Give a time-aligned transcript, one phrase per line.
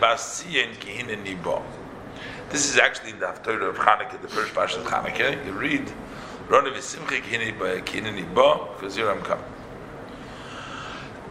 [0.00, 0.44] This
[2.70, 5.44] is actually in the Haftarah of Hanukkah, the first part of Hanukkah.
[5.44, 5.90] You read,
[6.48, 9.44] Roni v'simcha kihine nibo, because here I'm coming.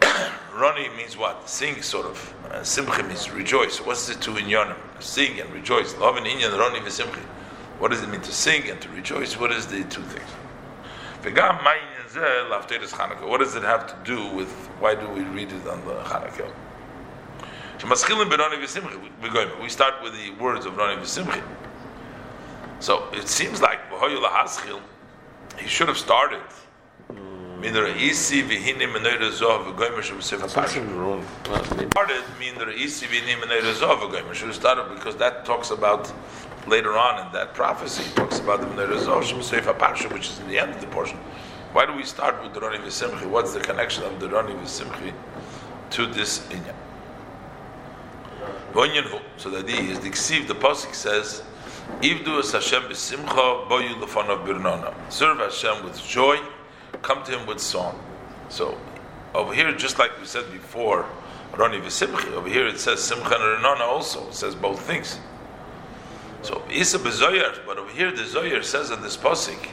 [0.52, 1.48] Roni means what?
[1.48, 2.34] Sing, sort of.
[2.50, 3.78] Uh, simcha means rejoice.
[3.78, 4.76] What's it to inyanim?
[5.00, 5.96] Sing and rejoice.
[5.96, 7.20] Love and inyan, Roni v'simcha.
[7.78, 9.38] What does it mean to sing and to rejoice?
[9.38, 10.30] What is the two things?
[11.22, 13.26] V'gam ma'inyan zeh lafteres Hanukkah.
[13.26, 16.52] What does it have to do with, why do we read it on the Hanukkah?
[17.78, 19.62] Shemaschilim beroni v'simcha.
[19.62, 21.42] We start with the words of Roni v'simcha.
[22.80, 23.78] So it seems like
[25.58, 26.40] he should have started
[27.60, 30.68] min reisi v'hine menayre zov v'goymer shem sefer parsha.
[30.68, 31.24] Something wrong.
[31.48, 34.34] Well, maybe- Started min reisi v'hine menayre zov v'goymer.
[34.34, 36.12] Should have started because that talks about
[36.66, 40.38] later on in that prophecy talks about the menayre zov shem sefer parsha, which is
[40.40, 41.18] in the end of the portion.
[41.72, 43.26] Why do we start with the Roni v'simchi?
[43.26, 45.12] What's the connection of the Roni v'simchi
[45.90, 46.74] to this inyan?
[48.74, 51.42] So the idea is the ksiv, the pasuk says,
[52.00, 56.38] "Ivdu es Hashem b'simcha, boyu lefonav birnona." Serve Hashem with joy,
[57.02, 57.98] come to Him with song.
[58.48, 58.78] So
[59.34, 61.06] over here, just like we said before,
[61.52, 62.32] Roni v'simchi.
[62.32, 64.28] Over here it says simcha and renona also.
[64.28, 65.18] It says both things.
[66.42, 69.66] So Isa b'zoyer, but over here the zoyer says in this pasuk,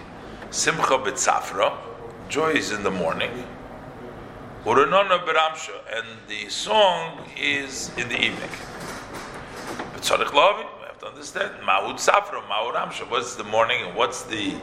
[0.49, 1.77] simcha b'tzafra,
[2.29, 3.45] joy is in the morning.
[4.63, 8.49] Urenona b'ramsha, and the song is in the evening.
[10.07, 11.51] But tzarich lavi, we have to understand.
[11.61, 13.09] Ma'ud safra, ma'ud ramsha.
[13.09, 14.55] What's the morning and what's the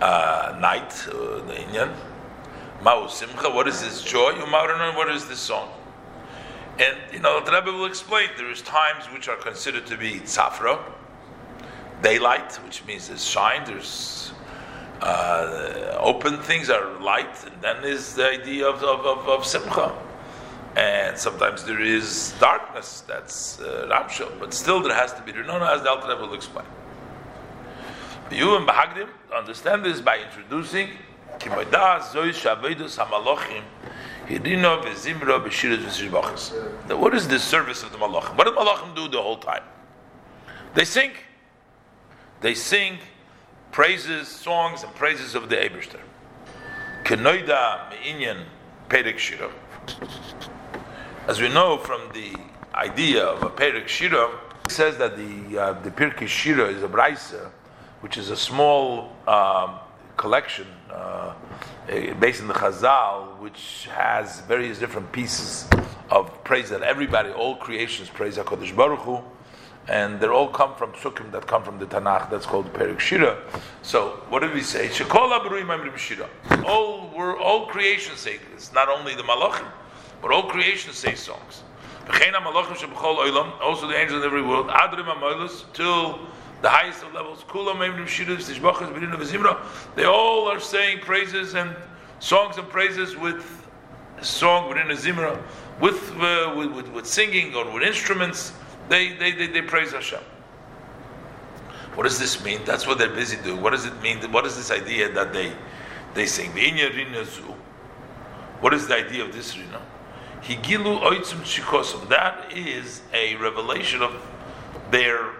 [0.00, 1.12] uh, night, uh,
[1.46, 1.94] the inyan?
[2.82, 4.32] Ma'ud simcha, what is this joy?
[4.32, 5.70] U'ma'urenon, what is this song?
[6.78, 10.20] And, you know, the Rebbe will explain, there is times which are considered to be
[10.20, 10.78] Safra,
[12.02, 14.32] daylight, which means there's shine, there's
[15.00, 19.92] uh, open things are light, and then is the idea of, of, of, of simcha.
[20.78, 25.74] And sometimes there is darkness, that's uh, Ramsha, but still there has to be Rinona,
[25.74, 26.66] as the Alter Rebbe will explain.
[28.30, 30.90] You and Bahagdim understand this by introducing
[31.40, 33.64] Kimoida Zoy Shavedus Hamalochim
[34.28, 36.88] Hirino Vezimra Beshiras Vesishbachas.
[36.88, 38.36] Now, What is the service of the Malachim?
[38.36, 39.64] What do Malachim do the whole time?
[40.74, 41.10] They sing.
[42.40, 42.98] They sing
[43.72, 46.00] praises, songs, and praises of the Eberster.
[47.02, 48.44] Kenoida Me'inyan
[48.88, 49.50] Perek Shira.
[51.28, 52.32] As we know from the
[52.74, 54.30] idea of a Perek Shira,
[54.64, 57.50] it says that the uh, the Pirkei Shira is a brisa,
[58.00, 59.74] which is a small um,
[60.16, 61.34] collection uh,
[61.90, 65.68] eh, based in the Chazal, which has various different pieces
[66.08, 69.20] of praise that everybody, all creations praise Hakadosh Baruch Hu,
[69.86, 72.30] and they all come from psukim that come from the Tanakh.
[72.30, 73.36] That's called Perek Shira.
[73.82, 74.90] So what did we say?
[76.64, 78.72] All we're all creations say this.
[78.72, 79.70] Not only the Malachim,
[80.20, 81.62] but all creations say songs.
[82.08, 84.68] Also the angels in every world.
[84.68, 86.18] Adrim ha till
[86.62, 87.44] the highest of levels.
[89.94, 91.76] They all are saying praises and
[92.20, 93.66] songs and praises with
[94.22, 95.40] song within a zimra,
[95.80, 98.52] with, uh, with, with with singing or with instruments.
[98.88, 100.20] They, they, they, they praise Hashem.
[101.94, 102.60] What does this mean?
[102.64, 103.60] That's what they're busy doing.
[103.60, 104.18] What does it mean?
[104.32, 105.52] What is this idea that they
[106.14, 106.50] they sing?
[108.60, 109.80] What is the idea of this rina?
[110.42, 112.08] Higilu oitzum shikosim.
[112.08, 114.14] That is a revelation of
[114.90, 115.30] their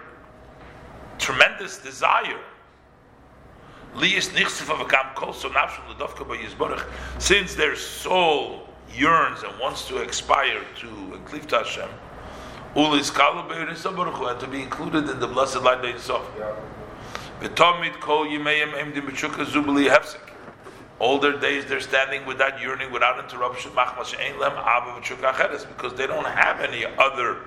[1.17, 2.39] tremendous desire.
[3.95, 6.85] Liyis nichsif avakam kol so nafshim ledovka b'yizborach.
[7.19, 11.89] Since their soul yearns and wants to expire to cleave to Hashem,
[12.75, 16.23] ulis kalu be'eris baruch Hu, and to be included in the blessed light of Yisov.
[17.41, 20.28] V'tomid kol yimeyim emdim b'tshuka zubli hefsek.
[20.99, 27.37] Their days they're standing without yearning, without interruption, because they don't have any other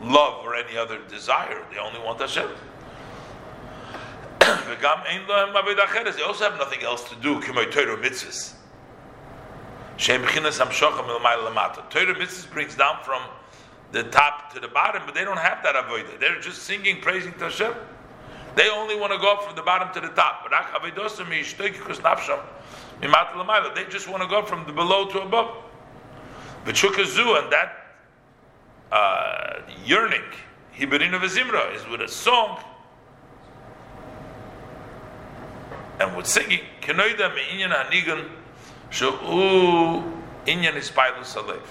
[0.00, 1.64] love or any other desire.
[1.70, 2.50] They only want Hashem.
[4.46, 7.40] They also have nothing else to do.
[7.40, 8.52] Torah mitzvahs
[12.52, 13.22] brings down from
[13.92, 16.20] the top to the bottom, but they don't have that avodah.
[16.20, 17.72] They're just singing, praising to Hashem.
[18.56, 20.50] They only want to go up from the bottom to the top.
[23.74, 25.54] They just want to go from the below to above.
[26.64, 27.86] But V'chukazu and that
[28.90, 30.24] uh, yearning,
[30.74, 32.58] hiberino v'zimra, is with a song
[36.00, 36.60] and with singing.
[41.24, 41.62] Salev.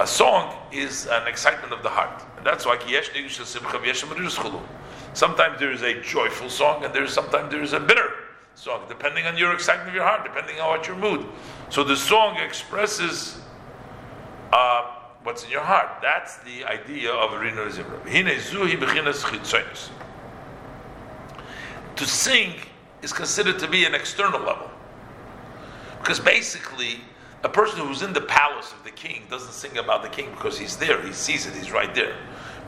[0.00, 2.24] A song is an excitement of the heart.
[2.38, 4.62] And that's why kiyesh nigish simcha v'yeshem chulu.
[5.14, 8.10] Sometimes there is a joyful song, and there's sometimes there is a bitter
[8.56, 11.24] song, depending on your excitement of your heart, depending on what your mood.
[11.70, 13.40] So the song expresses
[14.52, 14.90] uh,
[15.22, 16.02] what's in your heart.
[16.02, 18.04] That's the idea of Rino Zimra.
[21.96, 22.54] To sing
[23.02, 24.70] is considered to be an external level.
[26.00, 27.00] Because basically,
[27.44, 30.58] a person who's in the palace of the king doesn't sing about the king because
[30.58, 32.16] he's there, he sees it, he's right there.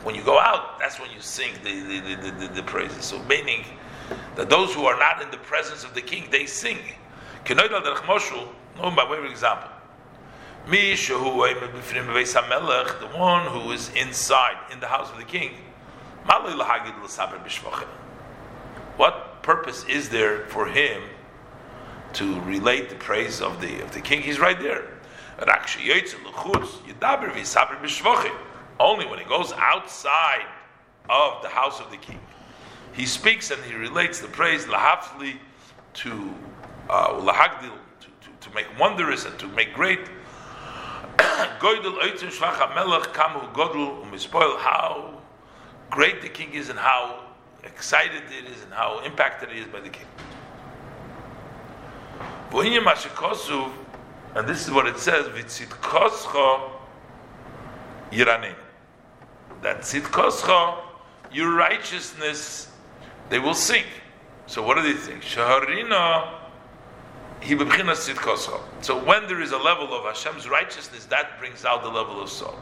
[0.02, 3.04] When you go out, that's when you sing the, the, the, the, the praises.
[3.04, 3.64] So, meaning
[4.36, 6.78] that those who are not in the presence of the king, they sing.
[8.94, 9.70] by way of example.
[13.00, 15.50] The one who is inside, in the house of the king,
[18.96, 21.02] what purpose is there for him
[22.14, 24.22] to relate the praise of the of the king?
[24.22, 24.82] He's right there.
[28.78, 30.46] Only when he goes outside
[31.08, 32.20] of the house of the king,
[32.92, 35.38] he speaks and he relates the praise lahafli
[35.94, 36.34] to
[36.90, 40.00] uh, lahagdil to, to, to make wondrous and to make great.
[41.18, 41.56] How
[45.90, 47.24] great the king is and how
[47.64, 50.06] excited it is and how impacted it is by the king.
[54.34, 55.26] And this is what it says,
[59.66, 60.78] That tzidkoscha,
[61.32, 62.70] your righteousness,
[63.30, 63.82] they will sing.
[64.46, 65.24] So what do they think?
[65.24, 66.28] Shaharina,
[68.80, 72.30] so when there is a level of Hashem's righteousness, that brings out the level of
[72.30, 72.56] soul.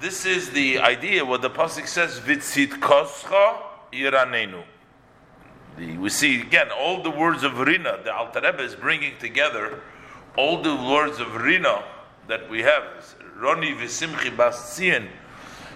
[0.00, 1.24] This is the idea.
[1.24, 3.58] What the pasuk says, "Vitzit koscha
[3.92, 4.64] iranenu."
[5.78, 7.98] We see again all the words of Rina.
[8.02, 9.80] The Alter Rebbe is bringing together
[10.36, 11.84] all the words of Rina
[12.28, 12.82] that we have.
[13.38, 14.80] Roni v'simchi bas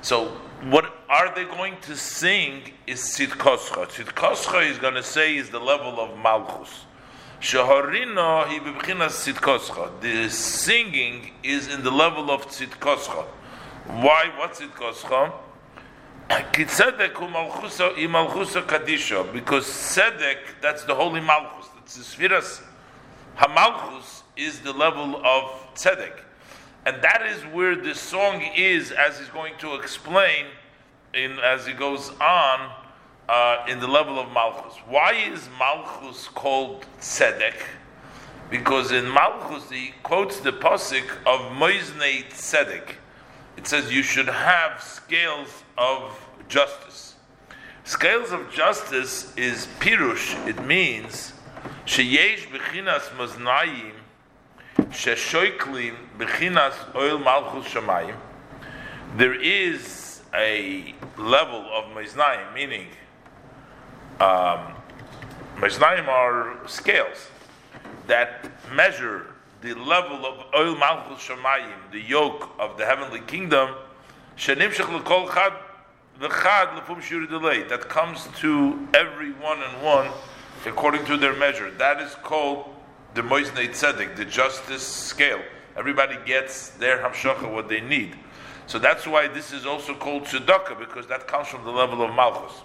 [0.03, 0.29] So
[0.63, 3.87] what are they going to sing is Tzidkoscha.
[3.89, 6.87] Tzidkoscha is going to say is the level of Malchus.
[7.41, 10.01] Shaharino hi bebchinas Tzidkoscha.
[10.01, 13.25] The singing is in the level of Tzidkoscha.
[13.87, 14.31] Why?
[14.39, 15.33] What's Tzidkoscha?
[16.29, 19.31] Kitzedek u'malchusa imalchusa kadisha.
[19.33, 21.69] Because Tzedek, that's the holy Malchus.
[21.77, 22.63] That's the Sfiras.
[23.37, 26.21] Hamalchus is the level of Tzedek.
[26.85, 30.47] And that is where the song is, as he's going to explain
[31.15, 32.71] in, as he goes on
[33.29, 34.77] uh, in the level of Malchus.
[34.87, 37.61] Why is Malchus called Tzedek?
[38.51, 42.95] Because in Malchus he quotes the pasuk of Moiznei Tzedek.
[43.57, 46.17] It says you should have scales of
[46.49, 47.17] justice.
[47.83, 50.47] Scales of justice is pirush.
[50.47, 51.33] It means
[51.85, 53.96] sheyesh bechinas maznayim
[56.19, 58.17] bechinas oil malchus shamayim.
[59.17, 62.89] There is a level of meznaim, meaning
[64.21, 64.75] um,
[65.63, 67.29] are scales
[68.07, 69.27] that measure
[69.63, 73.75] the level of oil malchus shamayim, the yoke of the heavenly kingdom.
[74.37, 75.53] Shenimshach lekol chad
[76.21, 80.11] v'chad lefum shuri delay that comes to every one and one
[80.67, 81.71] according to their measure.
[81.71, 82.76] That is called
[83.17, 85.41] the Moisnei Tzedek, the justice scale.
[85.75, 88.15] Everybody gets their Hamshacha, what they need.
[88.67, 92.15] So that's why this is also called Tzedakah, because that comes from the level of
[92.15, 92.61] Malchus.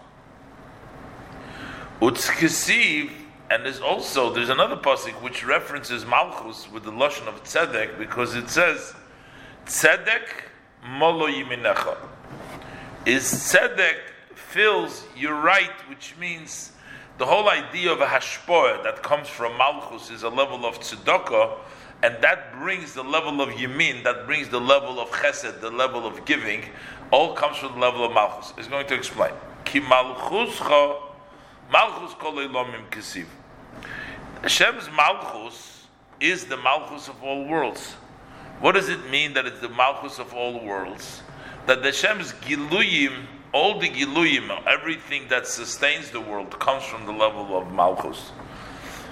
[2.02, 3.12] Utzkesiv,
[3.50, 8.36] and there's also, there's another pasuk which references Malchus with the Lashon of Tzedek, because
[8.36, 8.94] it says,
[9.66, 10.28] Tzedek
[10.86, 11.96] molo yiminecha.
[13.06, 14.00] Is Tzedek
[14.36, 16.71] fills your right, which means
[17.22, 21.56] the whole idea of a hashpoah that comes from Malchus is a level of tzedakah,
[22.02, 26.08] and that brings the level of yamin, that brings the level of chesed, the level
[26.08, 26.64] of giving,
[27.12, 28.54] all comes from the level of Malchus.
[28.58, 29.34] He's going to explain.
[29.66, 31.00] Ki Malchuscha,
[31.72, 33.28] Malchus kolelomim kisiv.
[34.42, 35.86] Hashem's Malchus
[36.20, 37.92] is the Malchus of all worlds.
[38.62, 41.22] What does it mean that it's the Malchus of all worlds?
[41.68, 47.58] That Hashem's Giluyim all the giluyim, everything that sustains the world, comes from the level
[47.58, 48.32] of malchus.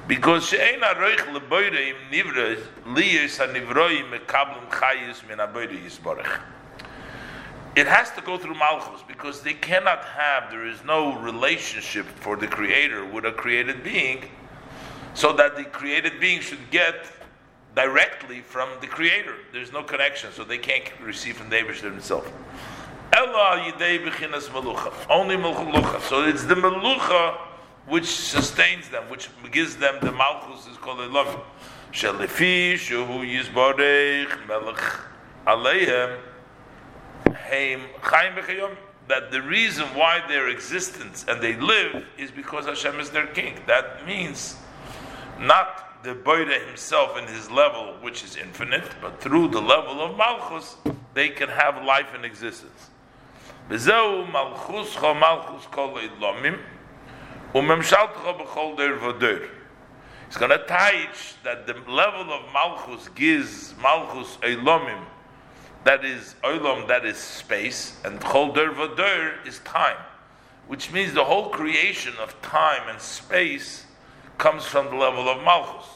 [0.08, 6.39] Because she'ein aroich leboireim nivres liyes hanivroim mekablim chayis min yisborech.
[7.75, 10.50] It has to go through malchus because they cannot have.
[10.50, 14.24] There is no relationship for the creator with a created being,
[15.13, 17.05] so that the created being should get
[17.75, 19.36] directly from the creator.
[19.51, 22.31] There's no connection, so they can't receive from the himself.
[25.10, 26.01] Only melucha.
[26.01, 27.38] So it's the melucha
[27.88, 31.42] which sustains them, which gives them the malchus is called love.
[31.92, 35.00] Shelefi shehu yizbarech melech
[35.48, 36.20] aleihem
[37.25, 38.75] heim chaim b'chayom.
[39.08, 43.60] That the reason why their existence and they live is because Hashem is their king.
[43.66, 44.56] That means
[45.39, 50.16] not the Boida himself in his level, which is infinite, but through the level of
[50.16, 50.78] Malchus,
[51.16, 52.92] they can have life and existence.
[53.70, 56.60] Malchus cho Malchus kol idlomim,
[57.54, 59.48] umemshaltcho b'chol der v'der.
[60.28, 65.04] He's going to teach that the level of Malchus gives Malchus Eilomim,
[65.84, 69.98] that is Olam, that is space, and Chol Der V'der is time,
[70.68, 73.86] which means the whole creation of time and space
[74.38, 75.88] comes from the level of Malchus.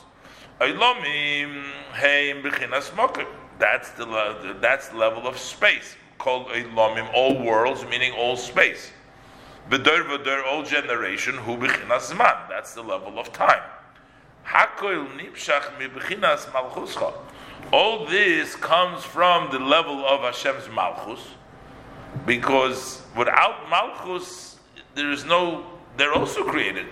[0.61, 3.27] Eilomim Heim B'chinas Mokim.
[3.59, 8.91] That's the that's the level of space called Eilomim, all worlds, meaning all space.
[9.69, 12.49] V'der V'der, all generation, Hu B'chinas Zman.
[12.49, 13.61] That's the level of time.
[14.45, 17.13] Hakoil nipshach mi'b'chinas malchuscha.
[17.71, 21.21] All this comes from the level of Hashem's Malchus,
[22.25, 24.57] because without Malchus,
[24.95, 25.65] there is no.
[25.95, 26.87] They're also created.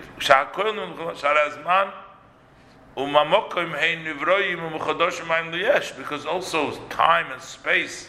[5.96, 8.08] Because also time and space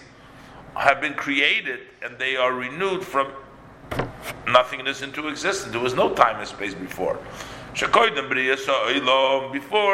[0.76, 3.32] have been created and they are renewed from
[4.48, 5.72] nothingness into existence.
[5.72, 7.20] There was no time and space before.
[7.74, 8.12] Before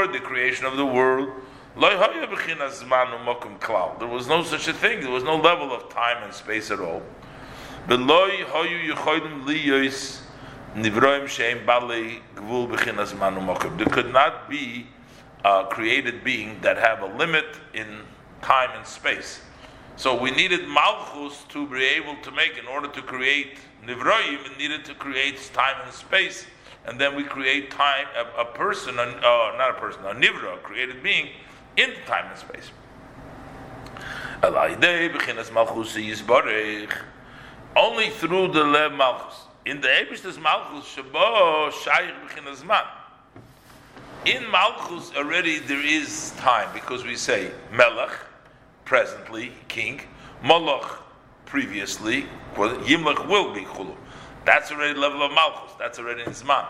[0.08, 1.30] the creation of the world,
[1.80, 1.98] there
[4.08, 5.02] was no such a thing.
[5.02, 7.02] There was no level of time and space at all.
[7.88, 7.98] There
[13.88, 14.88] could not be
[15.46, 18.02] a created being that have a limit in
[18.42, 19.40] time and space.
[20.00, 24.56] So we needed Malchus to be able to make, in order to create Nivroim, we
[24.58, 26.46] needed to create time and space
[26.86, 30.56] and then we create time, a, a person, a, uh, not a person, a nivra,
[30.56, 31.30] a created being,
[31.78, 32.72] in time and space.
[37.76, 39.36] Only through the lev malchus.
[39.66, 42.86] In the Ebishter's malchus, shabo shayich b'chinas man.
[44.26, 48.18] In malchus already there is time because we say melech,
[48.90, 50.02] presently king,
[50.44, 50.98] malach,
[51.46, 53.96] previously, yimlech will be chulu.
[54.46, 55.76] That's already level of malchus.
[55.78, 56.66] That's already in zman.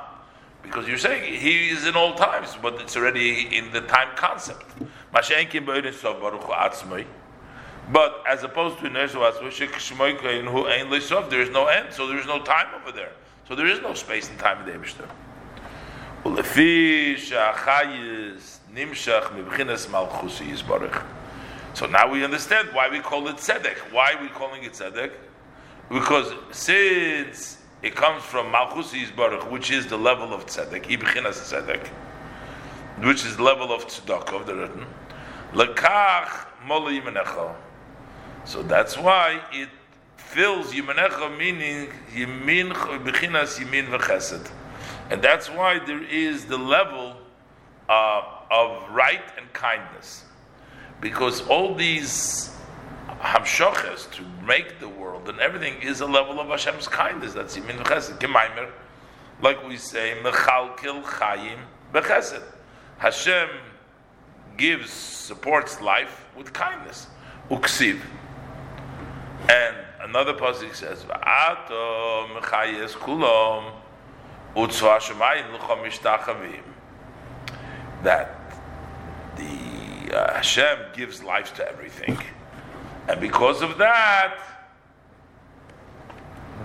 [0.61, 4.65] Because you're saying he is in all times, but it's already in the time concept.
[7.93, 9.13] But as opposed to in there is
[11.49, 13.13] no end, so there is no time over there.
[13.47, 15.07] So there is no space and time in the Ebishter.
[21.79, 23.77] So now we understand why we call it tzedek.
[23.93, 25.13] Why are we calling it tzedek?
[25.89, 31.87] Because since it comes from Malchus Yisbarach, which is the level of tzedek, Ibechinas tzedek,
[33.01, 34.85] which is the level of tzedakah of the written.
[35.53, 37.55] Lekach mola yimenecha.
[38.43, 39.69] So that's why it
[40.17, 44.51] fills yimenecha, meaning yimin bechinas yimin v'chesed,
[45.09, 47.15] and that's why there is the level
[47.87, 48.21] uh,
[48.51, 50.25] of right and kindness,
[51.01, 52.55] because all these
[53.07, 57.33] hamshoches to make the world and everything is a level of Hashem's kindness.
[57.33, 58.19] That's Yimin Chesed.
[58.19, 58.69] Gemaimer,
[59.41, 61.59] like we say, Mechalkil Chayim
[61.93, 62.43] Bechesed.
[62.97, 63.49] Hashem
[64.57, 67.07] gives, supports life with kindness.
[67.49, 67.99] Uksiv.
[69.47, 73.71] And another pasuk says, "Va'ato mechayes kulom
[74.55, 76.63] utzva shemayim l'chom mishtachavim."
[78.03, 78.35] That
[79.37, 79.78] the
[80.13, 82.17] uh, Hashem gives life to everything.
[83.07, 84.37] And because of that,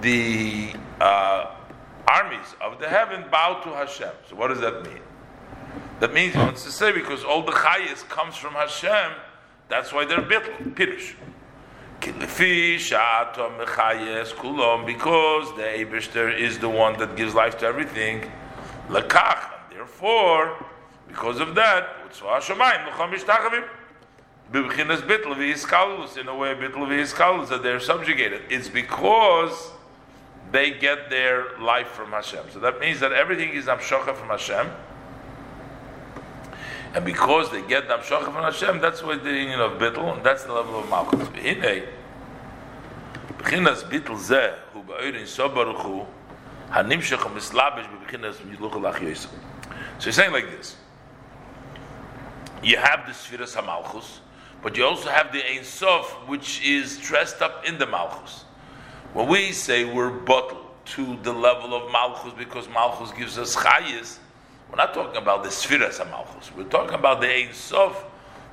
[0.01, 1.55] the uh,
[2.07, 4.11] armies of the heaven bow to Hashem.
[4.29, 5.01] So what does that mean?
[6.01, 9.13] That means he wants to say because all the chayas comes from Hashem,
[9.69, 11.15] that's why they're bitl, pirush.
[14.87, 18.31] Because the Abishter is the one that gives life to everything.
[18.89, 20.63] Lakach, therefore,
[21.09, 22.04] because of that,
[24.53, 28.43] Bibchinas bitl v'iskalus, in a way bitl v'iskalus, that they're subjugated.
[28.51, 29.71] It's because
[30.53, 32.51] they get their life from Hashem.
[32.53, 34.71] So that means that everything is amshocha from Hashem.
[36.95, 40.25] And because they get the amshocha from Hashem, that's what the union of bitl, and
[40.25, 41.29] that's the level of malchus.
[43.43, 46.07] Bitl zeh, hu.
[49.99, 50.77] So he's saying like this.
[52.65, 54.21] You have the Sfiras HaMalchus,
[54.63, 58.47] but you also have the Ein Sof, which is dressed up in the Malchus.
[59.13, 64.19] When we say we're bottled to the level of Malchus because Malchus gives us Chayis,
[64.71, 66.53] we're not talking about the Sfiras Malchus.
[66.57, 68.03] We're talking about the Ein Sof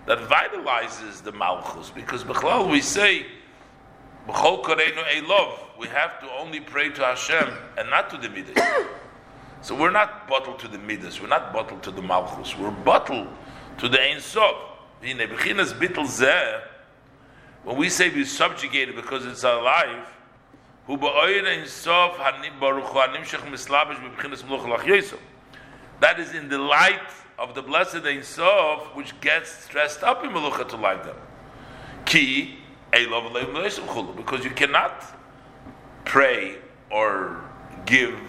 [0.05, 3.25] that vitalizes the Malchus because Bechlal we say,
[4.27, 8.61] B'chol Koreinu Elov, we have to only pray to Hashem and not to the Midas.
[9.63, 13.27] So we're not bottled to the midas, we're not bottled to the malchus, we're bottled
[13.81, 14.55] to the Ein Sof.
[17.63, 20.07] When we say we're subjugated because it's alive,
[25.99, 26.99] that is in the light
[27.39, 31.17] of the blessed Ein Sof, which gets dressed up in Melucha to like them.
[34.15, 35.03] Because you cannot
[36.05, 36.57] pray
[36.91, 37.43] or
[37.87, 38.19] give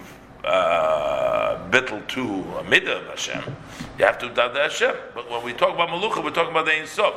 [0.44, 3.56] uh, bittel to a midah of Hashem,
[3.98, 4.94] you have to do the Hashem.
[5.14, 7.14] But when we talk about Malucha, we're talking about the Ein Sof.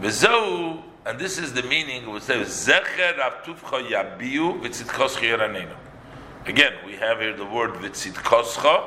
[0.00, 5.76] V'zeu, and this is the meaning, we say, Zecher avtuvcha yabiu v'tzitkoscha yiranenu.
[6.46, 8.84] Again, we have here the word v'tzitkoscha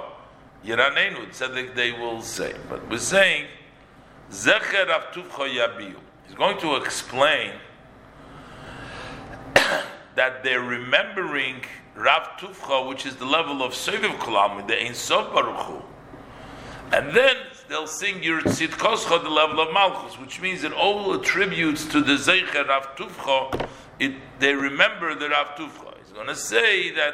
[0.65, 2.53] yiranenu, tzedek they will say.
[2.69, 3.45] But we're saying,
[4.31, 5.95] Zecher avtuvcha yabiu.
[6.25, 7.51] He's going to explain
[10.15, 11.63] that they're remembering
[11.95, 15.81] Rav Tufcha, which is the level of Seviv Kolam, the Ein Sof Baruch.
[16.91, 17.37] And then
[17.69, 22.13] they'll sing your Tzidkoscha, the level of Malchus, which means it all attributes to the
[22.13, 23.69] Zeicher Rav Tufcha.
[23.99, 25.97] It, they remember the Rav Tufcha.
[25.99, 27.13] He's going to say that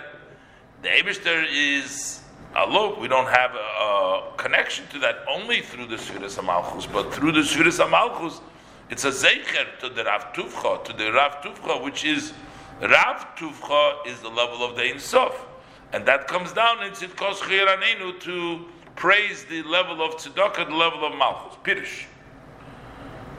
[0.81, 2.21] the Eberster is
[2.55, 3.00] alok.
[3.00, 7.33] We don't have a, a, connection to that only through the Sfiras Malchus, but through
[7.33, 8.41] the Sfiras Malchus,
[8.89, 12.33] it's a Zeicher to the Rav Tufcha, to the Rav Tufcha, which is
[12.81, 15.45] Rav Tuvcha is the level of the Ein Sof.
[15.93, 21.05] And that comes down in Tzidkos Chiranenu to praise the level of Tzedakah, the level
[21.05, 21.57] of Malchus.
[21.63, 22.05] Pirish.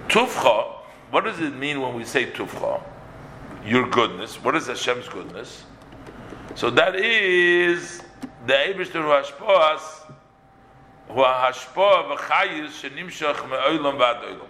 [0.09, 0.75] Tuvcha,
[1.11, 2.81] what does it mean when we say Tuvcha?
[3.67, 4.37] Your goodness.
[4.43, 5.65] What is Hashem's goodness?
[6.55, 8.03] So that is
[8.47, 10.13] the Ebershter who Hashpoas,
[11.09, 14.49] who Hashpoa v'chayis shenimshach me'olam v'ad olam.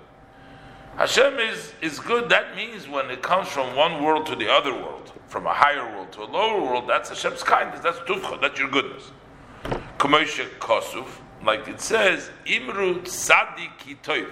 [0.97, 2.29] Hashem is, is good.
[2.29, 5.85] That means when it comes from one world to the other world, from a higher
[5.97, 7.81] world to a lower world, that's Hashem's kindness.
[7.81, 8.41] That's tufcha.
[8.41, 9.11] That's your goodness.
[9.99, 11.07] Kamosha kosuf,
[11.45, 14.31] like it says, imru tzaddik toiv,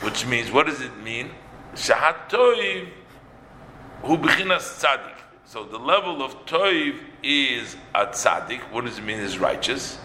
[0.00, 1.30] which means what does it mean?
[1.74, 2.88] Shahat toiv
[4.02, 5.16] hu b'chinas tzaddik.
[5.44, 8.60] So the level of toiv is a tzaddik.
[8.70, 9.18] What does it mean?
[9.18, 9.96] Is righteous.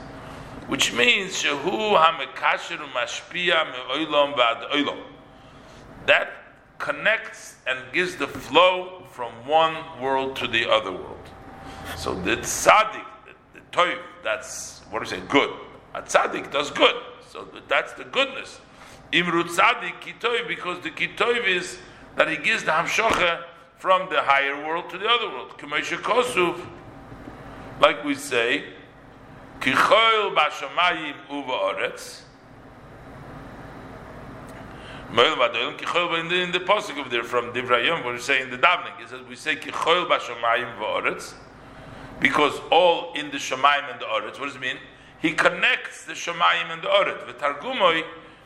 [0.67, 4.97] Which means shehu hamekasher mashpia me'olam ba'ad olam
[6.07, 6.29] that
[6.79, 11.29] connects and gives the flow from one world to the other world.
[11.95, 15.49] So the tzaddik, the, the toiv, that's what you say, good.
[15.93, 16.95] A tzaddik does good.
[17.29, 18.59] So that's the goodness.
[19.11, 21.77] Imru tzaddik kitoiv, because the kitoiv is
[22.15, 23.43] that he gives the hamshocha
[23.77, 25.57] from the higher world to the other world.
[25.57, 26.59] Kamesha kosuf,
[27.79, 28.65] like we say,
[29.59, 32.21] kichoil bashamayim uva oretz,
[35.09, 39.55] in the, posuk of there from Divrayim, we're saying the davening, it says we say
[39.55, 41.33] kichoil b'shamayim v'oretz,
[42.19, 44.39] because all in the shamayim and the oretz.
[44.39, 44.77] What does it mean?
[45.19, 47.25] He connects the shamayim and the oretz.
[47.25, 48.03] The targumoi,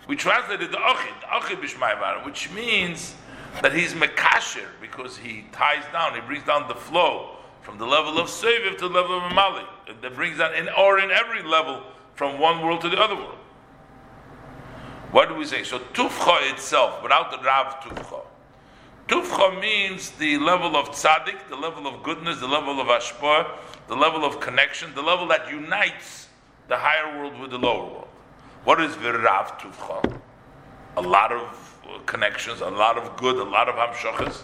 [0.08, 3.16] we translated the ochid, the ochid b'shmayim which means
[3.62, 8.18] that he's mekasher because he ties down, he brings down the flow from the level
[8.20, 9.64] of seviv to the level of mali.
[10.02, 11.84] That brings down in or in every level
[12.16, 13.38] from one world to the other world.
[15.12, 15.64] What do we say?
[15.64, 18.22] So tufcha itself, without the rav tufcha.
[19.10, 23.96] Tufcha means the level of tzaddik, the level of goodness, the level of ashpah, the
[23.96, 26.30] level of connection, the level that unites
[26.70, 28.08] the higher world with the lower world.
[28.64, 30.20] What is virav tufcha?
[30.96, 34.44] A lot of uh, connections, a lot of good, a lot of hamshachas.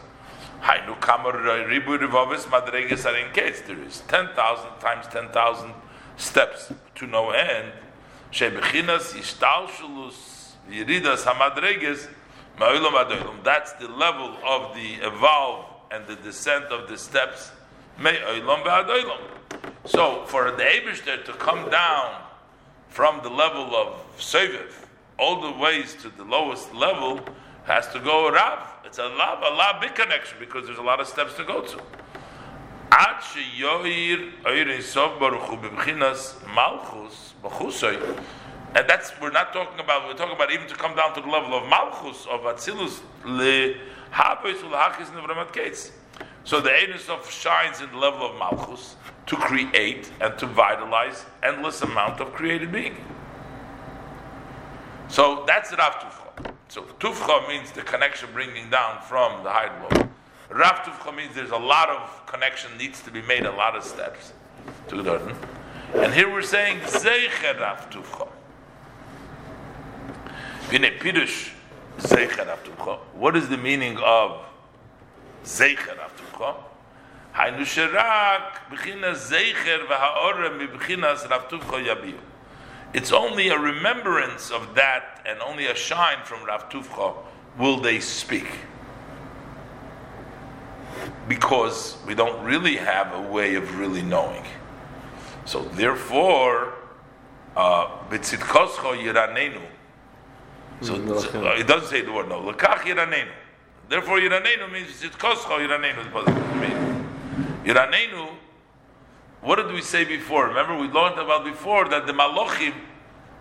[0.62, 1.32] Hainu kamar
[1.66, 3.32] ribu rivavis madreges are in.
[3.34, 5.74] There is 10,000 times 10,000
[6.18, 7.72] steps to no end.
[10.70, 12.08] Yiridas Hamadreges,
[12.58, 13.44] Ma'ilam Adoilam.
[13.44, 17.52] That's the level of the evolve and the descent of the steps.
[19.86, 22.22] So for the Abishter to come down
[22.90, 24.72] from the level of Seviv
[25.20, 27.20] all the ways to the lowest level
[27.66, 28.60] has to go Rav.
[28.86, 31.62] It's a lot, a lot big connection because there's a lot of steps to go
[31.62, 31.78] to.
[36.56, 38.18] Malchus b'chusay
[38.76, 40.08] and that's we're not talking about.
[40.08, 43.00] We're talking about even to come down to the level of malchus of atzilus
[44.12, 45.92] habes ulhachis nevramat kates.
[46.44, 51.26] So the Ein of shines in the level of malchus to create and to vitalize
[51.44, 52.96] endless amount of created being.
[55.10, 56.54] So that's Rav Tufcha.
[56.70, 60.10] So Tufcha means the connection bringing down from the high level.
[60.50, 63.84] Rav Tufcha means there's a lot of connection needs to be made, a lot of
[63.84, 64.34] steps
[64.88, 65.36] to learn.
[65.96, 68.28] And here we're saying Zeicher Rav Tufcha.
[73.15, 74.41] What is the meaning of
[75.45, 76.55] Zeicher Avtucha?
[77.35, 82.19] היינו שרק בחינת זכר והאורה מבחינת רב טובחו יביעו.
[82.95, 87.15] It's only a remembrance of that and only a shine from Rav Tuvcha
[87.57, 88.49] will they speak.
[91.27, 94.45] Because we don't really have a way of really knowing.
[95.47, 96.75] So therefore,
[97.57, 99.63] uh, b'tzidkoscho yiranenu.
[100.82, 102.42] so uh, it doesn't say the word no.
[102.42, 103.32] Lekach yiranenu.
[103.90, 106.04] Therefore, yiranenu means b'tzidkoscho yiranenu.
[107.64, 108.38] Yiranenu
[109.42, 110.48] what did we say before?
[110.48, 112.74] Remember, we learned about before that the Malachim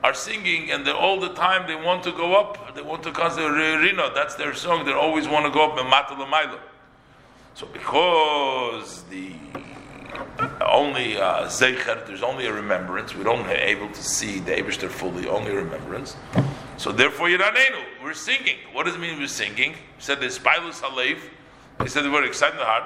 [0.04, 3.36] are singing and all the time they want to go up, they want to cause
[3.36, 6.60] the Rino, that's their song, they always want to go up and
[7.54, 9.32] So because the
[10.64, 15.26] only uh, Zeicher, there's only a remembrance, we don't able to see the Abishter fully,
[15.26, 16.16] only a remembrance.
[16.76, 18.56] So therefore, Yiranenu, we're singing.
[18.72, 19.72] What does it mean we're singing?
[19.72, 21.18] He said the Spilus Halev,
[21.82, 22.84] he said word excited in the heart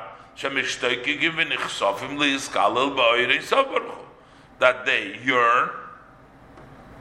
[4.59, 5.70] that they yearn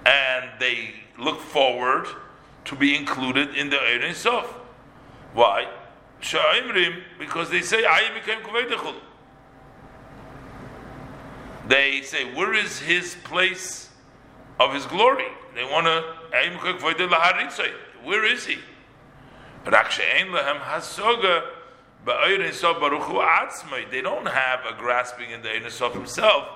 [0.05, 2.07] and they look forward
[2.65, 4.45] to be included in the Eirin Sof.
[5.33, 5.67] Why?
[7.19, 8.41] Because they say, I became
[11.67, 13.89] They say, where is his place
[14.59, 15.27] of his glory?
[15.55, 16.15] They want to,
[18.03, 18.59] where is he?
[23.91, 26.47] They don't have a grasping in the Einis of himself.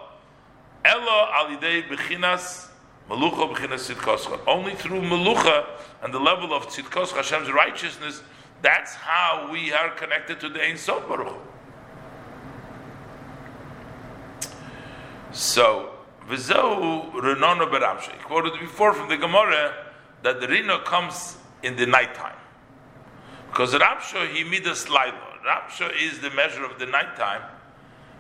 [4.48, 5.66] Only through melucha
[6.02, 8.24] and the level of tzidkoscha, Hashem's righteousness,
[8.62, 11.36] that's how we are connected to the Ein Sof Baruch
[15.34, 15.93] So,
[16.28, 18.18] Vizehu Renono Beramshe.
[18.24, 19.74] Quoted before from the Gemara
[20.22, 22.36] that the Rino comes in the nighttime.
[23.50, 25.20] Because Rapsha, he midas laila.
[25.46, 27.42] Rapsha is the measure of the nighttime,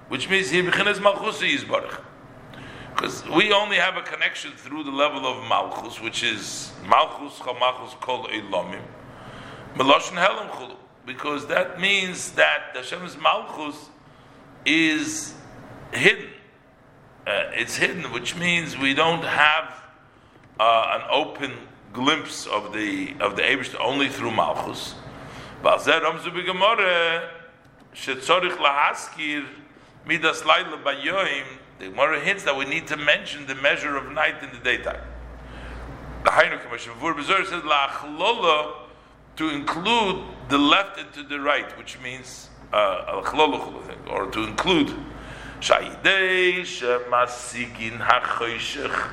[0.09, 2.01] which means he bechinas malchus baruch.
[2.93, 7.99] Because we only have a connection through the level of malchus, which is malchus chamachus
[8.01, 8.81] kol elamim,
[9.75, 10.75] meloshen helam chulu.
[11.05, 13.89] Because that means that Hashem's malchus
[14.65, 15.33] is
[15.93, 16.29] hidden.
[17.25, 19.81] Uh, it's hidden, which means we don't have
[20.59, 21.53] uh, an open
[21.93, 24.95] glimpse of the of the Abish only through malchus.
[31.79, 35.01] The Gemara hints that we need to mention the measure of night in the daytime.
[36.23, 36.93] The Hainu Commission,
[37.45, 37.63] says,
[39.35, 43.21] to include the left and to the right, which means, uh,
[44.09, 44.95] or to include,
[46.63, 49.11] Shemasigin HaChoshech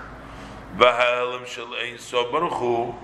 [0.76, 2.94] V'Ha'elam Shel Ein So Baruch Hu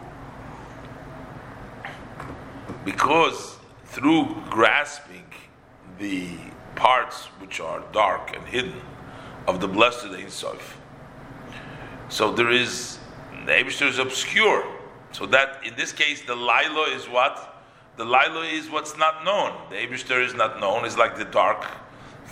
[2.85, 5.27] because through grasping
[5.99, 6.31] the
[6.75, 8.83] parts which are dark and hidden
[9.47, 10.77] of the blessed Ein Sof,
[12.09, 12.99] so there is
[13.47, 14.65] the Abishter is obscure.
[15.13, 17.63] So that in this case, the Lilo is what?
[17.97, 19.53] The Lilo is what's not known.
[19.71, 20.85] The Abishter is not known.
[20.85, 21.65] It's like the dark.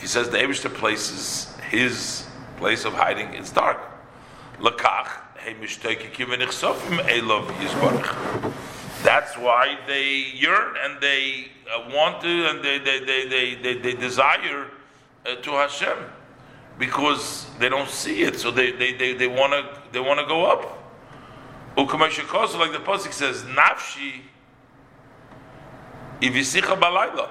[0.00, 2.26] He says the Abishter places his
[2.56, 3.80] place of hiding, it's dark.
[9.02, 13.78] That's why they yearn and they uh, want to and they, they, they, they, they,
[13.78, 14.70] they desire
[15.26, 15.98] uh, to Hashem
[16.78, 20.26] because they don't see it, so they, they, they, they want to they want to
[20.26, 20.84] go up.
[21.76, 24.22] Ukamashikosu, like the pasuk says, nafshi
[26.20, 27.28] ivisicha balayla.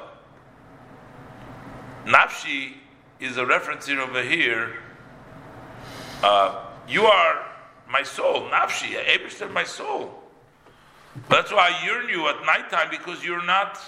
[2.05, 2.73] Nafshi
[3.19, 4.73] is a reference here over here.
[6.21, 7.45] Uh, you are
[7.89, 8.95] my soul, nafshi.
[9.07, 10.23] Abraham, my soul.
[11.29, 13.79] That's why I yearn you at nighttime because you're not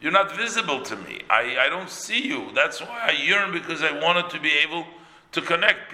[0.00, 1.22] you're not visible to me.
[1.28, 2.50] I, I don't see you.
[2.54, 4.84] That's why I yearn because I wanted to be able
[5.32, 5.92] to connect.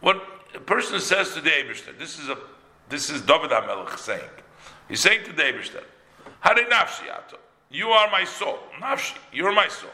[0.00, 0.22] What
[0.54, 2.38] a person says to the Eberster, this is a
[2.88, 4.20] this is David HaMelech saying.
[4.88, 5.84] He's saying to the Eberster,
[6.40, 7.38] Hare nafshi ato.
[7.72, 8.58] You are my soul.
[8.80, 9.90] Nafshi, you're my soul.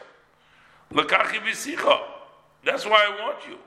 [0.91, 2.01] Lakachi v'sicha.
[2.63, 3.57] That's why I want you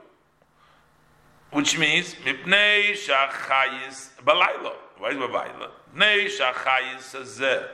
[1.53, 4.73] which means mipnei shachayis balaylo.
[4.97, 5.69] Why is balaylo?
[5.95, 7.67] Mipnei shachayis hazeh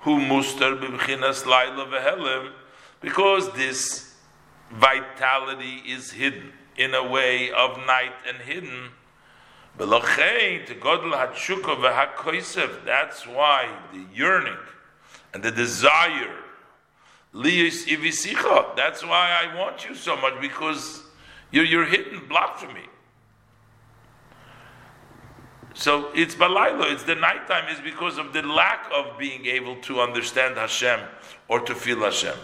[0.00, 2.52] hu muster b'bchinas layla v'helem
[3.02, 4.14] because this
[4.72, 8.90] vitality is hidden in a way of night and hidden.
[9.76, 9.86] That's
[13.26, 14.56] why the yearning
[15.34, 16.34] and the desire.
[17.32, 21.02] That's why I want you so much because
[21.50, 22.86] you're, you're hidden, blocked from me.
[25.74, 30.00] So it's balaylo, it's the nighttime, is because of the lack of being able to
[30.00, 31.00] understand Hashem
[31.46, 32.34] or to feel Hashem.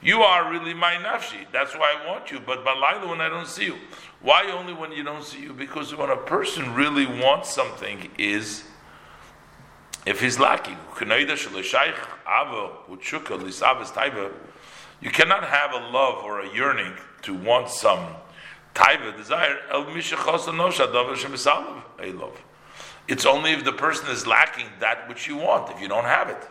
[0.00, 1.46] You are really my nafshi.
[1.50, 2.38] That's why I want you.
[2.38, 3.78] But balayla when I don't see you.
[4.20, 5.54] Why only when you don't see you?
[5.54, 8.64] Because when a person really wants something is
[10.06, 10.76] if he's lacking.
[15.00, 18.06] You cannot have a love or a yearning to want some
[18.74, 19.58] taiva desire.
[23.06, 26.28] It's only if the person is lacking that which you want, if you don't have
[26.30, 26.48] it.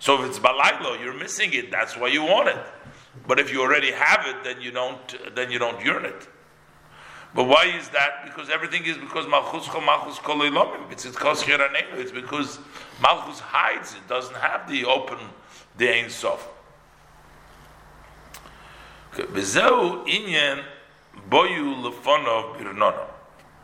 [0.00, 1.70] So if it's balaylo, you're missing it.
[1.70, 2.58] That's why you want it.
[3.26, 5.34] But if you already have it, then you don't.
[5.34, 6.28] Then you don't yearn it.
[7.34, 8.24] But why is that?
[8.24, 10.40] Because everything is because malchus malchus kol
[10.90, 12.58] It's It's because
[13.02, 13.94] malchus hides.
[13.94, 15.18] It doesn't have the open
[15.76, 16.48] the ein sof.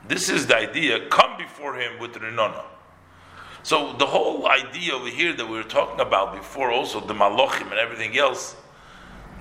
[0.06, 1.08] This is the idea.
[1.08, 2.64] Come before him with rinona.
[3.62, 7.70] So the whole idea over here that we were talking about before, also the malochim
[7.70, 8.56] and everything else,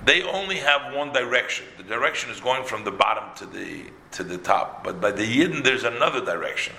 [0.04, 1.66] they only have one direction.
[1.76, 4.84] The direction is going from the bottom to the to the top.
[4.84, 6.74] But by the yidden, there's another direction.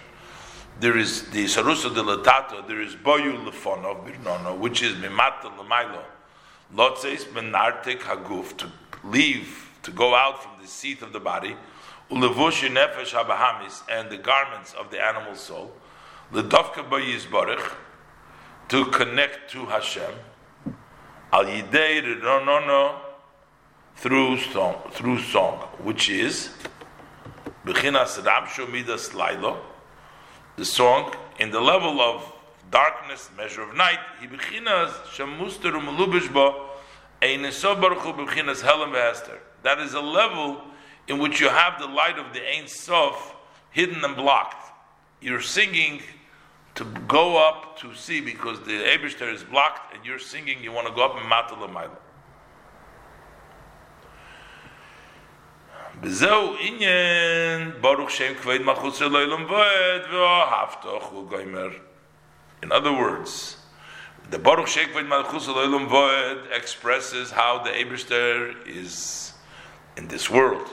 [0.79, 2.67] There is the sarusa de latato.
[2.67, 6.03] There is boyu lefono birnono, which is mimata lemailo.
[6.73, 8.71] Lotzeis menartek haguf to
[9.03, 11.55] leave to go out from the seat of the body.
[12.11, 15.71] Ulevushi nefesh habahamis and the garments of the animal soul
[16.31, 17.73] L'davka b'yizbarich,
[18.67, 20.11] to connect to Hashem,
[21.31, 23.04] al yidei no
[23.95, 26.49] through song, through song, which is
[27.65, 29.57] b'chinas ramshu midas lailo,
[30.57, 32.31] the song in the level of
[32.71, 33.99] darkness, measure of night.
[34.19, 34.91] He b'chinas
[38.61, 39.37] helam v'hester.
[39.63, 40.61] That is a level
[41.07, 43.35] in which you have the light of the Ein Sof
[43.71, 44.71] hidden and blocked.
[45.21, 46.01] You're singing
[46.75, 50.87] to go up to see because the Abishter is blocked and you're singing, you want
[50.87, 51.63] to go up and matal
[58.63, 61.73] Machutz Eloilam Voed V'ohavtoch U'goymer.
[62.61, 63.57] In other words,
[64.29, 69.33] the Baruch Shem Kveid Machutz Eloilam Voed expresses how the Abishter is
[69.97, 70.67] in this world.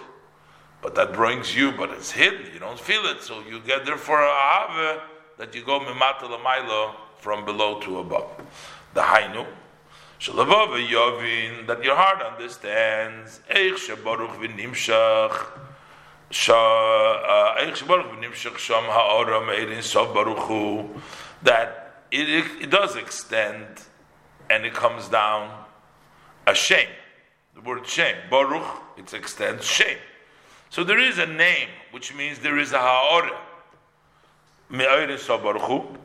[0.83, 2.53] But that brings you, but it's hidden.
[2.53, 5.01] You don't feel it, so you get there for a Ahave
[5.39, 8.31] that you go mimata lamailo from below to above.
[8.95, 9.47] The hainu
[10.31, 15.47] yovin that your heart understands eich v'nimshach
[16.49, 20.15] uh, eich v'nimshach sham sov
[21.43, 23.67] that it, it, it does extend
[24.51, 25.51] and it comes down
[26.47, 26.89] a shame.
[27.55, 28.65] The word shame, baruch,
[28.97, 29.99] it extends shame.
[30.71, 33.39] So there is a name, which means there is a ha'ora
[34.71, 35.99] me'ayres baruch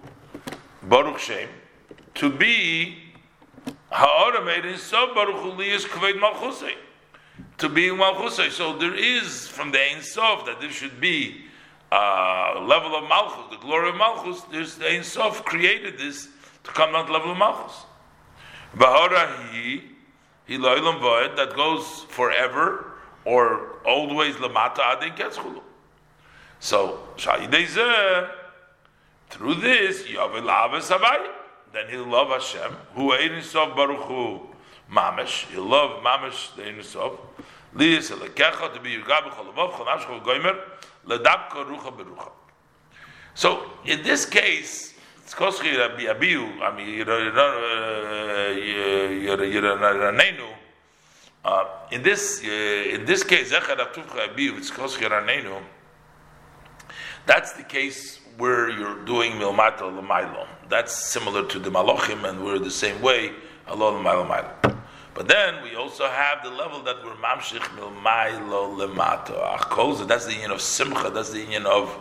[0.83, 1.49] baruch shem,
[2.15, 3.06] to be
[3.91, 6.75] hu liyas kved malchusay,
[7.57, 8.51] to be malchusay.
[8.51, 11.45] So there is from the Ein Sof that there should be
[11.91, 14.41] uh, a level of malchus, the glory of malchus.
[14.51, 16.27] There's the Ein Sof created this
[16.63, 17.85] to come down to level of malchus.
[18.75, 19.13] Voed
[21.37, 22.93] that goes forever
[23.25, 25.61] or always lamata adin ketzchulu.
[26.59, 28.29] So shayidei
[29.29, 30.05] through this,
[31.73, 32.71] then he'll love Hashem.
[32.95, 34.41] Who Sof Baruch Hu
[34.91, 35.45] Mamish.
[35.47, 37.13] He'll love Mamish the Sof.
[37.75, 40.57] Liyas Elekecha to be Yugab Cholavov Chonashcho Goimer
[41.05, 42.31] Ledabka Rucha Berucha.
[43.35, 46.61] So in this case, it's Koski Rabbi Abiyu.
[46.61, 47.05] I mean,
[49.53, 50.53] Yiranenu.
[51.45, 54.57] Uh, in this uh, in this case, Zechar Atuvcha Abiyu.
[54.57, 55.61] It's Koski Ranenu.
[57.25, 60.45] That's the case where you're doing milmata l'maylo.
[60.69, 63.31] That's similar to the malochim, and we're the same way,
[63.67, 64.77] Allah l'maylo
[65.13, 69.57] But then we also have the level that we're mamshich milmaylo lemata.
[69.57, 71.97] Achkoza, that's the union of simcha, that's the union of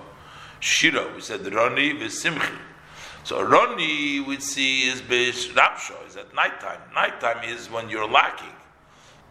[0.61, 1.11] shira.
[1.15, 2.59] We said roni v'simchi.
[3.25, 6.81] So roni we see is bish rapsho, is at nighttime.
[6.95, 8.55] Nighttime is when you're lacking.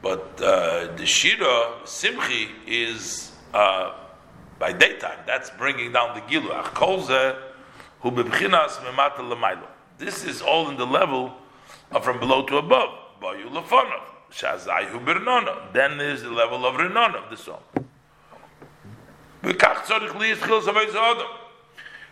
[0.01, 3.93] But uh, the shira, simchi, is uh,
[4.59, 5.19] by daytime.
[5.25, 6.21] That's bringing down the
[8.83, 9.67] memata.
[9.97, 11.33] This is all in the level
[11.91, 12.89] of from below to above.
[15.73, 17.61] Then there's the level of renona of the song.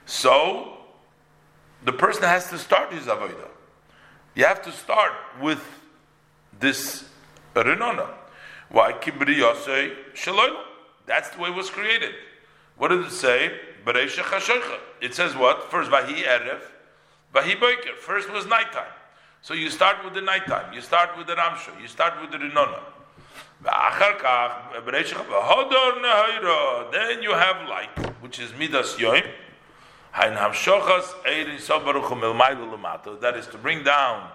[0.05, 0.77] So
[1.83, 3.49] the person has to start his avodah.
[4.35, 5.63] You have to start with
[6.59, 7.05] this
[7.55, 8.07] renona.
[8.69, 8.93] Why?
[11.05, 12.15] That's the way it was created.
[12.77, 13.59] What does it say?
[13.85, 15.69] It says what?
[15.69, 16.61] First, Vahi Erev,
[17.33, 17.95] Vahi Boiker.
[17.97, 18.91] First was nighttime.
[19.41, 22.37] So you start with the nighttime, you start with the Ramsha, you start with the
[22.37, 22.79] Rinona.
[26.91, 29.25] Then you have light, which is Midas Yoim.
[33.21, 34.29] That is to bring down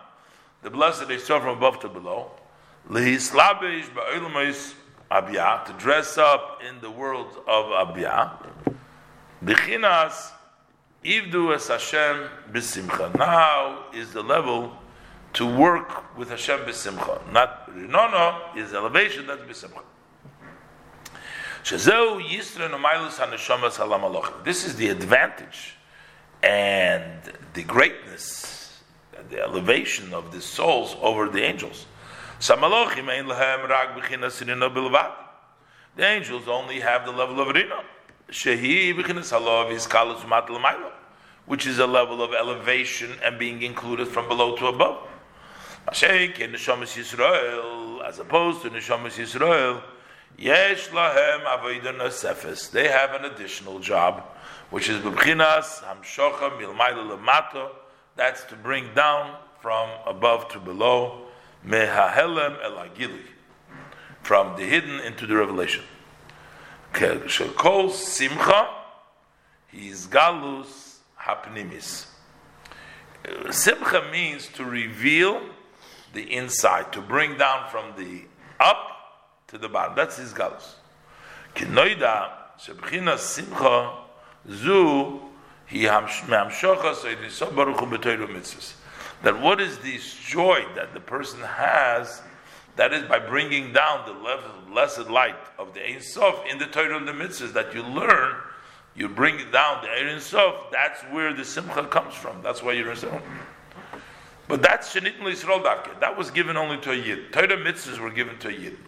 [0.62, 2.32] the blessed Yisrael from above to below.
[5.10, 8.44] To dress up in the world of Abiyah.
[9.42, 10.32] Bechinas
[11.02, 13.16] Ivdu es Hashem b'simcha.
[13.16, 14.76] Now is the level
[15.32, 17.32] to work with Hashem b'simcha.
[17.32, 19.82] Not Rinono is elevation, that's b'simcha.
[21.64, 25.74] Shezeu Yisra Nomailus HaNeshamas Halam This is the advantage
[26.42, 28.82] and the greatness,
[29.30, 31.86] the elevation of the souls over the angels.
[32.40, 35.12] Samalochim ein lehem rag bilvad.
[35.96, 37.82] The angels only have the level of rino.
[38.30, 40.48] Shehi b'chinas halav is kalus mat
[41.46, 45.08] which is a level of elevation and being included from below to above.
[45.88, 49.82] Mashenk in Neshamas Yisrael, as opposed to Neshamas Yisrael,
[50.36, 52.70] Yesh lahem avodah nosefes.
[52.70, 54.22] They have an additional job,
[54.70, 57.70] which is b'chinas hamshocha milmayla lemato.
[58.14, 61.27] That's to bring down from above to below,
[61.66, 63.26] mehahelem elagili,
[64.22, 65.84] from the hidden into the revelation.
[66.92, 68.68] Shekol simcha,
[69.68, 72.06] his is galus hapnimis.
[73.50, 75.40] Simcha means to reveal
[76.14, 78.22] the inside, to bring down from the
[78.58, 78.78] up
[79.48, 79.94] to the bottom.
[79.94, 80.74] That's his galus.
[81.54, 84.04] Kinoida shebchina simcha
[84.50, 85.20] zu
[85.66, 88.74] he mehamshocha seidisah baruch hu mitzvahs.
[89.22, 92.22] That what is this joy that the person has?
[92.76, 96.66] That is by bringing down the level, blessed light of the Ein Sof in the
[96.66, 98.36] Torah and the mitzvahs that you learn.
[98.94, 100.70] You bring it down the Ein Sof.
[100.70, 102.40] That's where the simcha comes from.
[102.42, 103.20] That's why you're saying.
[104.46, 107.32] But that's Shenit Yisrael That was given only to a Yid.
[107.32, 108.78] Torah mitzvahs were given to a Yid.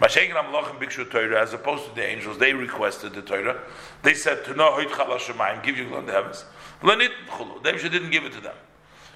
[0.00, 3.60] Mashiach Amlochim Bikshu Torah, as opposed to the angels, they requested the Torah.
[4.02, 6.46] They said to know Hoit Chalashamayim, give you the heavens.
[6.82, 7.10] Lenit.
[7.62, 8.56] They didn't give it to them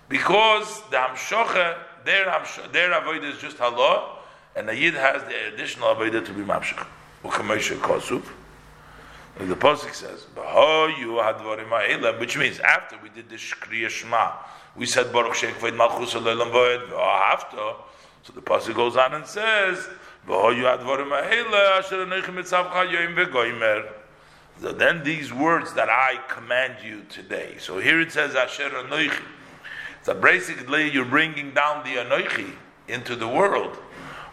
[0.08, 2.26] because the Hamshocha, their
[2.72, 4.18] their avodah is just halal,
[4.56, 6.86] and the Yid has the additional avodah to be mamshich.
[7.24, 8.22] Ukamesha.
[9.36, 10.26] The Pasuk says,
[12.20, 14.30] which means after we did the Shkriya Shema,
[14.76, 17.56] we said Baruch Sheikh Vaid Malchus After,
[18.22, 19.88] so the Pasuk goes on and says,
[24.60, 27.56] so then these words that I command you today.
[27.58, 29.20] So here it says Asher Anoichi.
[30.04, 32.52] So basically you're bringing down the Anoichi
[32.88, 33.78] into the world.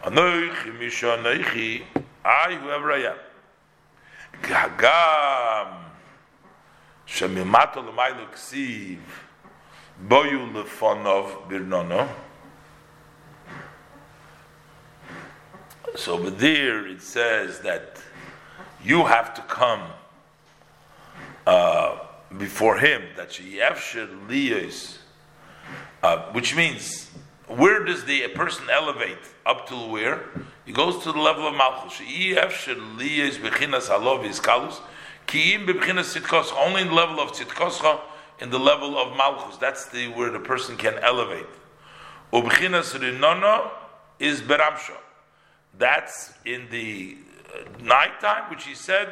[0.04, 1.84] Anoichi Misha Anoichi.
[2.26, 3.18] I, whoever I am.
[4.42, 5.78] Gagam.
[7.08, 9.00] Shemimato l'maylu ksiv.
[10.06, 12.10] Boyu lefonov birnono.
[15.96, 18.02] So over there it says that
[18.84, 19.84] you have to come
[21.48, 21.98] uh,
[22.38, 24.98] before him, that Sheyefsher Liyos,
[26.04, 27.10] uh, which means
[27.48, 30.24] where does the person elevate up to where?
[30.66, 32.00] He goes to the level of Malchus.
[32.00, 32.38] Only
[36.82, 38.00] in the level of Sitkoscha,
[38.40, 39.58] in the level of Malchus.
[39.58, 41.48] That's the where the person can elevate.
[44.20, 44.98] Is Beramsha.
[45.78, 47.18] That's in the
[47.54, 49.10] uh, nighttime, which he said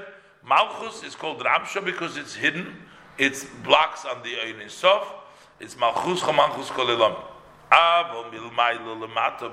[0.48, 2.76] Malchus is called Ramsha because it's hidden.
[3.18, 5.19] It's blocks on the Ein Sof.
[5.62, 7.18] It's Malchus Chamalchus Kolelam.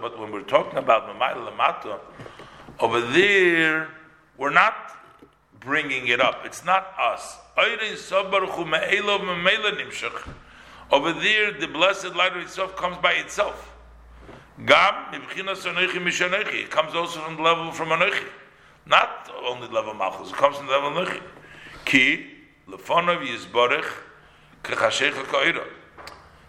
[0.01, 1.99] But when we're talking about Mimayla Lamata,
[2.79, 3.89] over there,
[4.39, 4.97] we're not
[5.59, 6.45] bringing it up.
[6.45, 7.39] It's not us.
[7.57, 7.77] Over
[11.13, 13.73] there, the blessed light of itself comes by itself.
[14.59, 14.71] It
[16.71, 18.25] comes also from the level from anoichi,
[18.87, 20.31] not only the level of malchus.
[20.31, 21.21] It comes from the level of anoichi.
[21.85, 22.27] Ki
[22.69, 23.91] lefonov yizborich
[24.63, 25.67] kechashecha koira.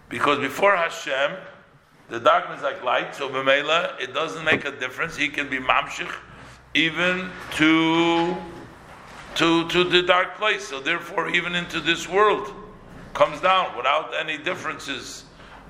[0.10, 1.38] Because before Hashem,
[2.10, 3.16] the darkness like light.
[3.16, 5.16] So b'meila, it doesn't make a difference.
[5.16, 6.14] He can be mamshich
[6.74, 8.36] even to
[9.36, 10.68] to to the dark place.
[10.68, 12.54] So therefore, even into this world
[13.14, 15.26] comes down without any differences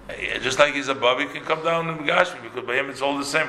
[0.10, 3.02] eh, just like he's above, he can come down in Gashmi because by him it's
[3.02, 3.48] all the same.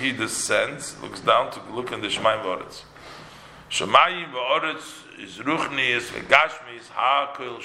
[0.00, 2.82] He descends, looks down to look in the Shemaim Voretz.
[3.70, 7.62] Shemayim Voretz is Ruchni is Gashmi is Hakil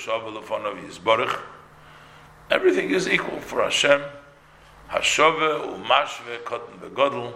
[2.49, 4.01] Everything is equal for Hashem.
[4.89, 7.34] Hashove Umashve Kotten Begodl.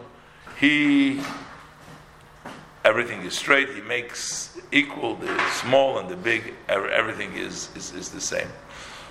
[0.57, 1.21] He
[2.85, 3.69] everything is straight.
[3.69, 6.53] He makes equal the small and the big.
[6.69, 8.47] Everything is, is, is the same.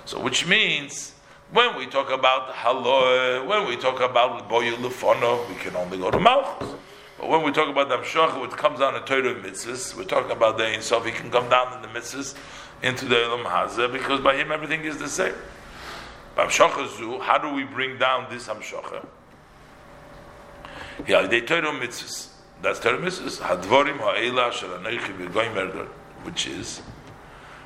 [0.06, 1.12] So, which means
[1.52, 6.10] when we talk about haloy, when we talk about boyu lefonov, we can only go
[6.10, 6.68] to malchus.
[7.24, 10.30] But when we talk about the Amshach, which comes down to Torah mitzvahs, we're talking
[10.30, 12.34] about the Ein he can come down in the mitzvahs
[12.82, 15.32] into the Elam Hazeh, because by him everything is the same.
[16.36, 19.06] Amshacha how do we bring down this Amshacha?
[21.08, 22.28] Yeah, they Torah mitzvahs.
[22.60, 23.38] That's Torah mitzvahs.
[23.38, 25.88] Hadvorim ha'ela shel anoichi v'goy
[26.24, 26.82] which is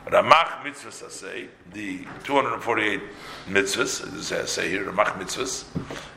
[0.06, 3.00] Ramach mitzvahs say the 248
[3.48, 5.64] mitzvahs, as I say here, Ramach mitzvahs,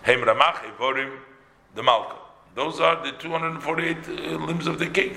[0.04, 1.18] Heim Ramach Evorim
[1.74, 2.21] the Malka.
[2.54, 5.16] Those are the 248 uh, limbs of the king.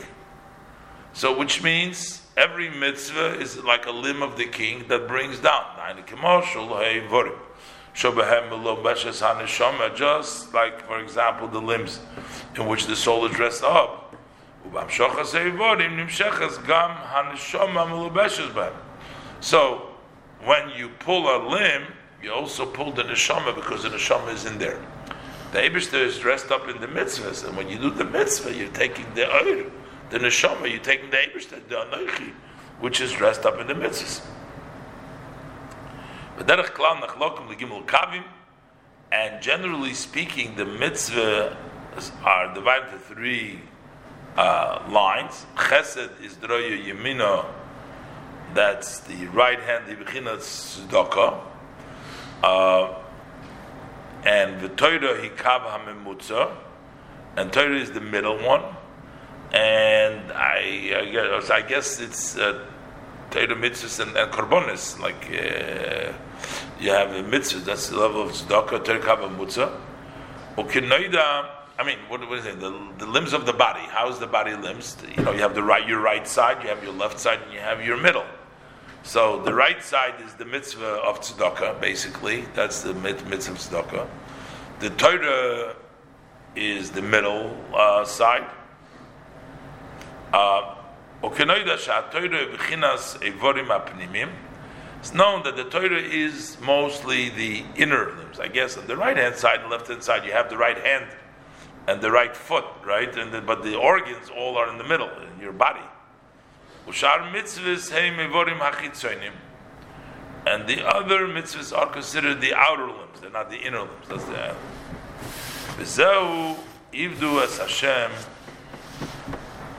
[1.12, 5.64] So, which means every mitzvah is like a limb of the king that brings down.
[9.95, 12.01] Just like, for example, the limbs
[12.57, 14.14] in which the soul is dressed up.
[19.41, 19.89] So,
[20.45, 21.82] when you pull a limb,
[22.22, 24.80] you also pull the neshama because the neshama is in there.
[25.55, 28.67] The Abishter is dressed up in the mitzvahs, and when you do the mitzvah, you're
[28.71, 29.71] taking the oir,
[30.11, 32.33] the neshama, you're taking the Abishter, the anoichi,
[32.81, 34.21] which is dressed up in the mitzvahs.
[39.13, 41.57] And generally speaking, the mitzvah
[42.25, 43.61] are divided into three
[44.37, 45.47] uh, lines.
[45.55, 47.47] Chesed is droya yemina,
[48.55, 51.41] that's the right hand, the bechinat tzedakah.
[54.25, 56.57] And the Torah hikav hamemutza,
[57.37, 58.62] and Torah is the middle one,
[59.53, 62.64] and I, I guess, I guess it's uh,
[63.31, 66.12] Torah mitzvahs and, and like uh,
[66.81, 69.79] you have a mitzvah, that's the level of tzedakah, Torah hikav hamemutza.
[70.57, 72.61] Ukinoida, I mean, what, what is it?
[72.61, 73.83] The, the limbs of the body.
[73.89, 74.97] How is the body limbs?
[75.16, 77.53] You know, you have the right, your right side, you have your left side, and
[77.53, 78.25] you have your middle.
[79.05, 82.47] So the right side is the mitzvah of tzedakah, basically.
[82.55, 84.09] That's the mitzvah of tzedakah.
[84.81, 85.77] The Torah
[86.57, 88.47] is the middle uh, side.
[90.33, 90.75] Uh,
[91.23, 91.39] it's
[95.15, 98.41] known that the Torah is mostly the inner limbs.
[98.41, 100.79] I guess on the right hand side and left hand side, you have the right
[100.79, 101.07] hand
[101.87, 103.15] and the right foot, right?
[103.17, 105.85] And the, but the organs all are in the middle, in your body.
[106.87, 109.32] Ushar mitzvahs hey mevorim hachitzonim.
[110.47, 114.09] And the other mitzvahs are considered the outer limbs, they're not the inner limbs.
[114.09, 114.55] That's the
[115.76, 116.57] V'zeu
[116.93, 118.11] ivdu as Hashem,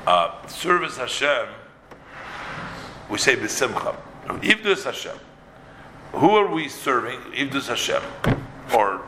[0.07, 1.47] uh, service Hashem,
[3.09, 3.95] we say b'simcha.
[4.25, 5.17] Ivdu as Hashem.
[6.13, 7.19] Who are we serving?
[7.33, 8.01] Ivdu as Hashem.
[8.73, 9.01] Or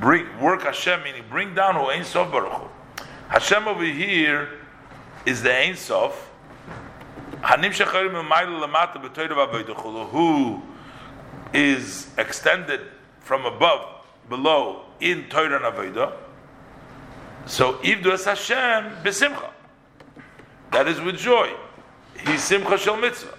[0.00, 2.68] bring, work Hashem, meaning bring down who Ein Sof Baruch Hu.
[3.28, 4.48] Hashem over here
[5.24, 6.28] is the Ein Sof,
[10.10, 10.62] who
[11.52, 12.80] is extended
[13.20, 16.12] from above, below, in Torah and.
[17.46, 19.50] So, Ivdu es Hashem besimcha.
[20.70, 21.52] That is with joy.
[22.26, 23.36] He's simcha shel mitzvah.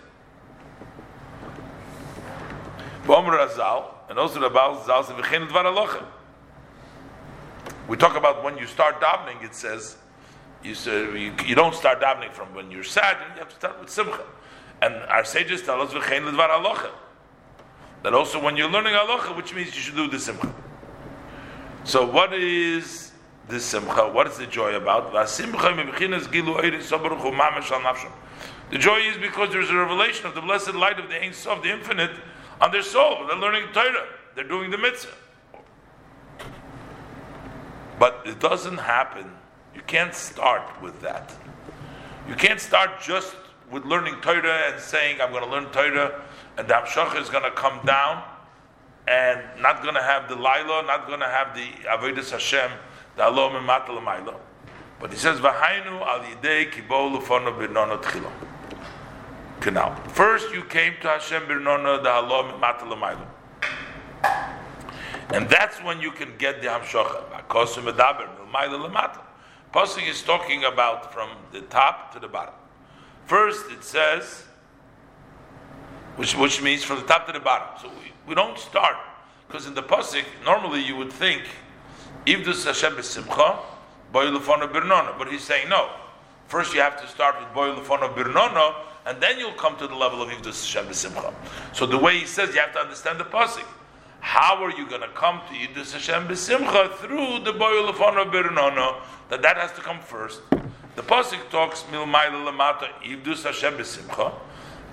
[3.05, 6.05] V'omer Azal, and also the Baal Zal, v'chein dvar alochem.
[7.87, 9.97] We talk about when you start davening, it says,
[10.63, 10.75] you,
[11.17, 14.23] you, you, don't start davening from when you're sad, you have to start with simcha.
[14.81, 16.91] And our sages tell us v'chein l'dvar.
[18.03, 20.53] That also when you're learning alocha, which means you should do the simcha.
[21.83, 23.11] So what is
[23.47, 24.09] the simcha?
[24.11, 25.11] What is the joy about?
[28.71, 31.61] The joy is because there's a revelation of the blessed light of the Ein Sof,
[31.61, 32.11] the infinite,
[32.59, 33.27] on their soul.
[33.27, 34.07] They're learning Torah.
[34.35, 35.13] They're doing the mitzvah.
[37.99, 39.31] But it doesn't happen
[39.75, 41.33] you can't start with that.
[42.27, 43.35] You can't start just
[43.69, 46.21] with learning Torah and saying, I'm going to learn Torah,
[46.57, 48.23] and the Hamshach is going to come down
[49.07, 52.71] and not going to have the Laila, not going to have the Avodah Hashem,
[53.15, 54.35] the Allah Mimatal
[54.99, 58.31] But he says, Vahainu al yidei kibol ufono birnono tchilo.
[59.59, 59.95] Canal.
[60.09, 63.27] First, you came to Hashem birnono the Allah Mimatal
[65.29, 67.47] And that's when you can get the Hamshach.
[67.49, 69.19] Kosu medaber, milmaila lemata.
[69.73, 72.53] Pasuk is talking about from the top to the bottom.
[73.25, 74.43] First, it says,
[76.15, 77.69] which, which means from the top to the bottom.
[77.81, 78.97] So we, we don't start,
[79.47, 81.41] because in the Pasuk, normally you would think,
[82.27, 83.57] Ivdus Hashem b'simcha,
[84.11, 85.17] boy birnona.
[85.17, 85.89] But he's saying no.
[86.47, 88.75] First, you have to start with boy birnona,
[89.07, 91.33] and then you'll come to the level of Ivdus Hashem b'simcha.
[91.73, 93.65] So the way he says, you have to understand the Pasuk.
[94.23, 98.23] How are you going to come to Yidus Hashem b'simcha through the boil of honor
[98.23, 99.01] birnono?
[99.29, 100.39] That that has to come first,
[100.95, 104.33] The pasuk talks milmayla lamata ivdus Hashem b'simcha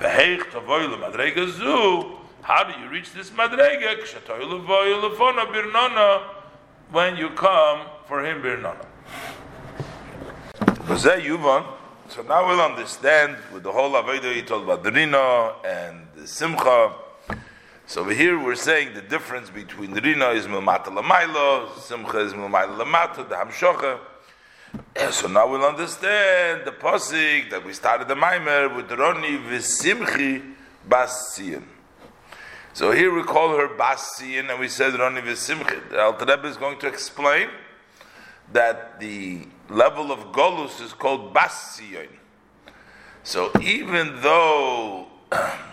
[0.01, 2.18] v'heich tavoy lemadrega zu.
[2.43, 4.01] How do you reach this madrega?
[4.01, 6.22] Kshatoy levoy lefona birnona
[6.91, 8.85] when you come for him birnona.
[12.09, 16.26] So now we'll understand with the whole Avodah he told about the Rina and the
[16.26, 17.10] Simcha.
[17.91, 22.78] So over here we're saying the difference between Rina is Milmata Lamailo, Simcha is Milmata
[22.78, 23.99] Lamata, the Hamshocha.
[25.11, 30.55] So now we'll understand the posik that we started the Maimer with Roni V'Simchi
[30.88, 31.43] Bas
[32.74, 35.91] So here we call her Bas and we said Roni V'Simchi.
[35.91, 37.49] The Alter Rebbe is going to explain
[38.53, 41.82] that the level of Golus is called Bas
[43.24, 45.09] So even though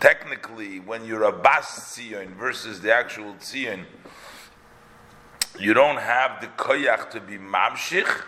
[0.00, 2.00] technically when you're a Bas
[2.38, 3.84] versus the actual Tzion,
[5.58, 8.22] you don't have the koyach to be mamshich,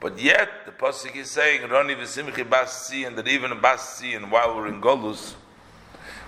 [0.00, 4.30] but yet the pasuk is saying Roni v'simchi bas and that even a bas and
[4.30, 5.34] while we're in golus,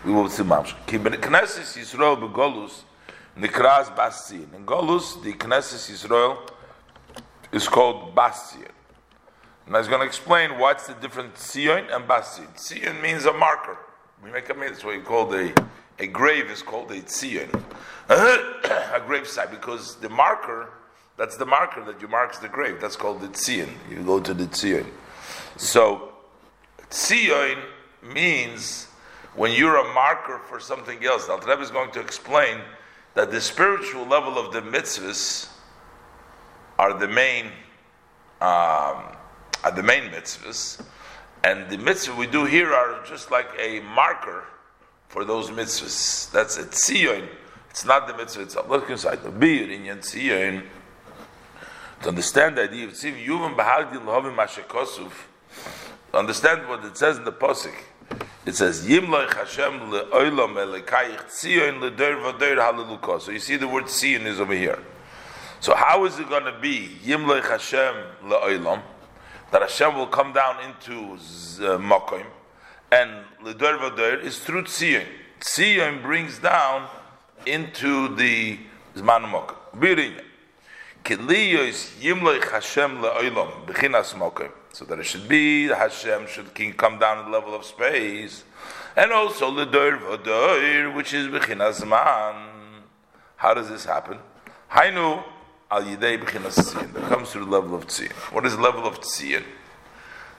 [0.04, 0.74] we will see mamshich.
[0.86, 2.82] Ki Knesset Yisrael begolus
[3.36, 6.38] nikras bas In golus, the Knesset Yisrael
[7.50, 8.54] is called bas
[9.66, 13.32] And I was going to explain what's the difference Tzion and bas Tzion means a
[13.32, 13.78] marker.
[14.22, 15.52] We make a that's what you call a
[15.98, 17.48] a grave is called a tzion,
[18.08, 20.70] a grave site, because the marker,
[21.16, 22.80] that's the marker that you marks the grave.
[22.80, 23.70] That's called the tzion.
[23.90, 24.86] You go to the tzion.
[25.56, 26.12] So,
[26.90, 27.62] tzion
[28.02, 28.88] means
[29.34, 31.28] when you're a marker for something else.
[31.28, 32.58] Al Rebbe is going to explain
[33.14, 35.48] that the spiritual level of the mitzvahs
[36.78, 37.46] are the main,
[38.42, 39.16] um,
[39.64, 40.84] are the main mitzvahs,
[41.46, 44.42] and the mitzvah we do here are just like a marker
[45.06, 46.28] for those mitzvahs.
[46.32, 47.28] That's a tzion.
[47.70, 48.68] It's not the mitzvah itself.
[48.68, 50.64] Look inside the beer in yan tzion.
[52.02, 55.12] To understand the idea of tzion, yuvim b'hagdil l'hovim mashekosuf.
[56.10, 57.78] To understand what it says in the posik.
[58.44, 63.20] It says Yimloich Hashem le'olam elekayich tzion le'der v'der halilukos.
[63.20, 64.82] So you see the word tzion is over here.
[65.60, 67.94] So how is it going to be Yimloich Hashem
[68.24, 68.82] le'olam
[69.50, 72.26] that Hashem will come down into uh, Makom
[72.90, 73.10] and
[73.42, 75.06] Lidor Vador is through Tzion.
[75.40, 76.88] Tzion brings down
[77.44, 78.58] into the
[78.94, 79.56] Zman Mokim.
[79.76, 80.22] Birinya.
[81.04, 84.50] Keliyos Yimloich Hashem Le'olam B'chinas Mokim.
[84.72, 88.44] So that it should be, the Hashem should come down to the level of space.
[88.96, 92.82] And also Lidor Vador, which is B'chinas Zman.
[93.36, 94.18] How does this happen?
[94.70, 95.22] Hainu
[95.70, 96.92] al Yidei B'chinas Tzion.
[96.92, 98.12] That comes to the level of Tzion.
[98.32, 99.44] What is the level of Tzion?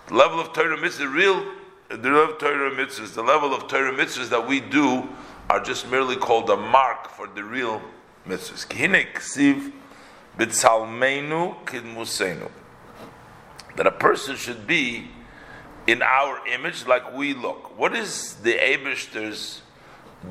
[0.08, 1.44] The level of Torah Mitzvah, real
[1.90, 5.08] the level of Torah mitzvahs, the level of Torah mitzvahs that we do
[5.50, 7.82] are just merely called a mark for the real
[8.28, 8.68] mitzvahs.
[13.76, 15.08] That a person should be
[15.86, 17.78] in our image like we look.
[17.78, 19.62] What is the Abishter's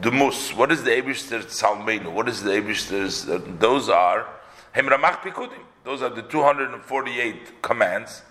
[0.00, 0.52] demus?
[0.54, 2.12] What is the Abishter's salmenu?
[2.12, 3.24] What is the Abishter's?
[3.58, 4.28] Those are
[4.76, 5.62] Pikudim.
[5.84, 8.22] Those are the 248 commands,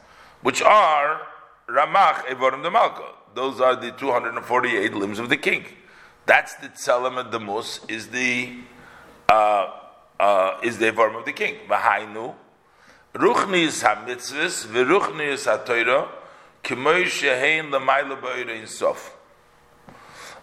[0.41, 1.21] which are
[1.67, 3.13] Ramach Evorim de Malka.
[3.33, 5.65] Those are the 248 limbs of the king.
[6.25, 8.57] That's the Tzelem the Mus is the
[9.29, 9.71] uh,
[10.19, 11.55] uh, is the Evorim of the king.
[11.67, 12.35] V'hainu
[13.13, 16.09] Ruchnis ha-mitzvahs v'ruchnis ha-toira
[16.63, 19.15] k'moy shehein l'mayla ba'ira sof.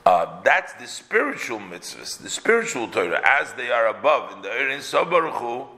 [0.04, 4.80] Uh, that's the spiritual mitzvahs, the spiritual Torah, as they are above in the Erin
[4.80, 5.68] Sobaruchu,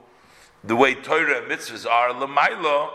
[0.66, 2.90] the way Torah and mitzvahs are, l'mayla,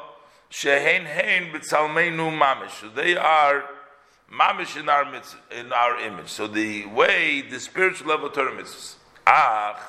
[0.50, 2.82] Shehein hein b'tzalmeinu mamish.
[2.82, 3.64] So they are
[4.32, 6.30] mamish in our mitzvah, in our image.
[6.30, 8.96] So the way the spiritual level of Torah mitzvahs.
[9.28, 9.80] Ach,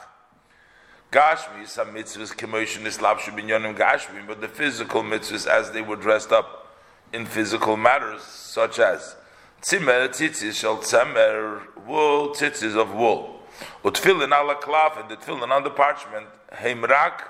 [1.11, 6.31] Gashmi, some mitzvahs kemotion islapshu binyonim gashmi, but the physical mitzvahs as they were dressed
[6.31, 6.77] up
[7.13, 9.17] in physical matters, such as
[9.63, 13.41] tzimer tzitzis shel tzemer wool tzitzis of wool,
[13.83, 17.23] utfilin ala klaf and the tefillin on the parchment heimrak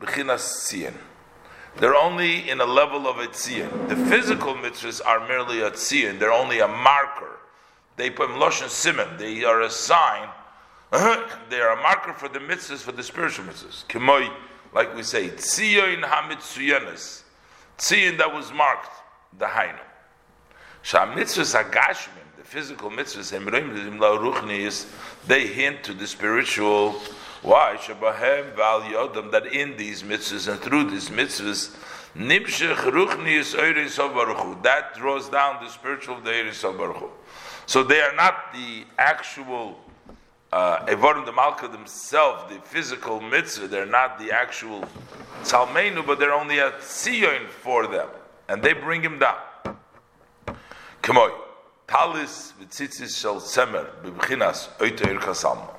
[0.00, 0.92] b'chinas.
[1.78, 3.88] They're only in a level of a tzion.
[3.88, 6.18] The physical mitzvahs are merely a tzion.
[6.18, 7.38] They're only a marker.
[7.96, 9.16] They put loshen simon.
[9.16, 10.28] They are a sign.
[10.90, 13.84] they are a marker for the mitzvahs, for the spiritual mitzvahs.
[13.86, 14.32] Kemoi,
[14.72, 16.00] like we say, tzion
[18.18, 18.90] that was marked,
[19.38, 19.78] the hainu.
[20.82, 24.86] Sham mitzvahs agashmim, the physical mitzvahs, emreim la ruchnis.
[25.26, 27.00] they hint to the spiritual
[27.42, 27.76] why?
[27.78, 31.76] Shabahem val yodam that in these mitzvahs and through these mitzvahs,
[32.16, 34.62] nimshech ruchnius baruchu.
[34.62, 37.10] That draws down the spiritual of the Eiris baruchu.
[37.66, 39.78] So they are not the actual
[40.52, 43.68] uh, the Malka themselves, the physical mitzvah.
[43.68, 44.84] They're not the actual
[45.42, 48.08] Salmenu, but they're only a tzion for them.
[48.48, 49.36] and they bring him down.
[51.02, 51.30] Kemoi,
[51.86, 54.68] talis v'tzitzis shel semer b'bchinas
[55.20, 55.77] kasalmo.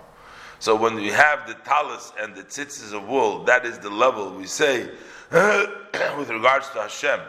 [0.59, 4.31] So when we have the talis and the tzitzis of wool, that is the level
[4.31, 4.89] we say
[5.31, 7.19] with regards to Hashem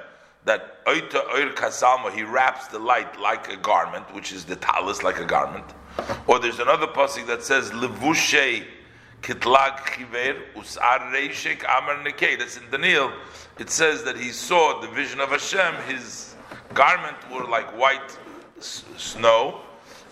[0.45, 5.03] that oita oir kasalmo, he wraps the light like a garment, which is the talis
[5.03, 5.64] like a garment.
[6.26, 8.64] Or there's another passage that says levushe
[9.22, 12.39] kitlag chiver usar reishek amar nekei.
[12.39, 13.12] That's in Daniel.
[13.59, 15.74] It says that he saw the vision of Hashem.
[15.87, 16.35] His
[16.74, 18.16] garment were like white
[18.61, 19.61] snow,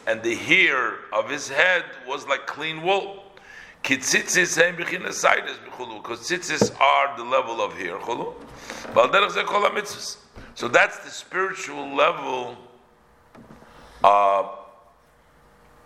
[0.09, 3.25] and the hair of his head was like clean wool.
[3.83, 4.59] Because tzitzis
[6.81, 8.01] are the level of hair.
[10.55, 12.57] So that's the spiritual level
[14.03, 14.49] uh,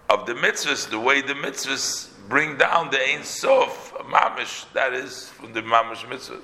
[0.09, 5.31] of the mitzvahs, the way the mitzvahs bring down the Ein Sof, mamish, that is
[5.31, 6.39] from the mamish mitzvah.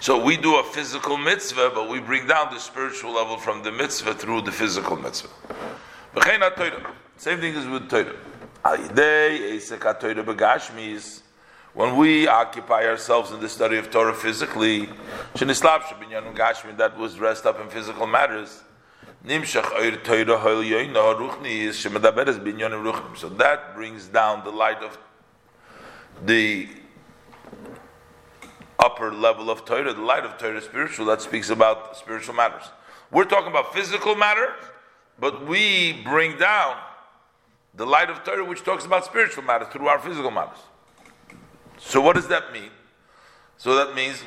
[0.00, 3.70] So we do a physical mitzvah, but we bring down the spiritual level from the
[3.70, 5.28] mitzvah through the physical mitzvah.
[7.16, 8.16] Same thing is with Torah.
[11.72, 14.88] When we occupy ourselves in the study of Torah physically,
[15.34, 18.64] that was dressed up in physical matters.
[19.24, 19.60] So
[23.28, 24.98] that brings down the light of
[26.26, 26.68] the
[28.78, 32.64] upper level of Torah, the light of Torah, spiritual, that speaks about spiritual matters.
[33.12, 34.54] We're talking about physical matter,
[35.20, 36.76] but we bring down
[37.74, 40.58] the light of Torah, which talks about spiritual matters through our physical matters.
[41.78, 42.70] So, what does that mean?
[43.60, 44.20] So that means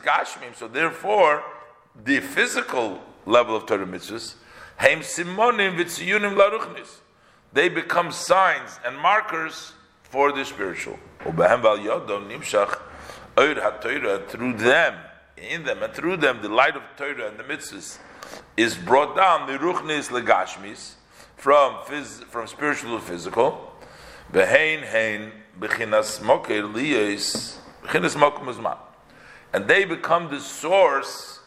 [0.00, 0.56] gashmim.
[0.56, 1.44] So therefore,
[2.04, 4.36] the physical level of Torah mitzvahs,
[4.78, 7.00] heim simonim v'tziyunim laruchnis.
[7.52, 9.74] They become signs and markers
[10.04, 10.98] for the spiritual.
[11.20, 11.32] Through
[14.54, 14.94] them,
[15.36, 17.98] in them and through them, the light of Torah and the mitzvahs
[18.56, 20.94] is brought down, the ruchnis legashmis,
[21.36, 23.72] from, phys- from spiritual to physical.
[24.32, 27.58] Behein hein bechinas moker liyos.
[29.52, 31.40] And they become the source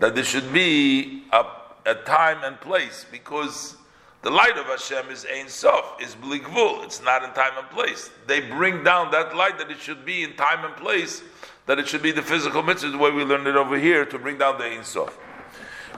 [0.00, 1.44] that there should be a,
[1.86, 3.76] a time and place because
[4.22, 6.82] the light of Hashem is Ein Sof, is Bligvul.
[6.84, 8.10] It's not in time and place.
[8.26, 11.22] They bring down that light that it should be in time and place,
[11.66, 14.18] that it should be the physical mitzvah, the way we learned it over here, to
[14.18, 15.18] bring down the Ein Sof.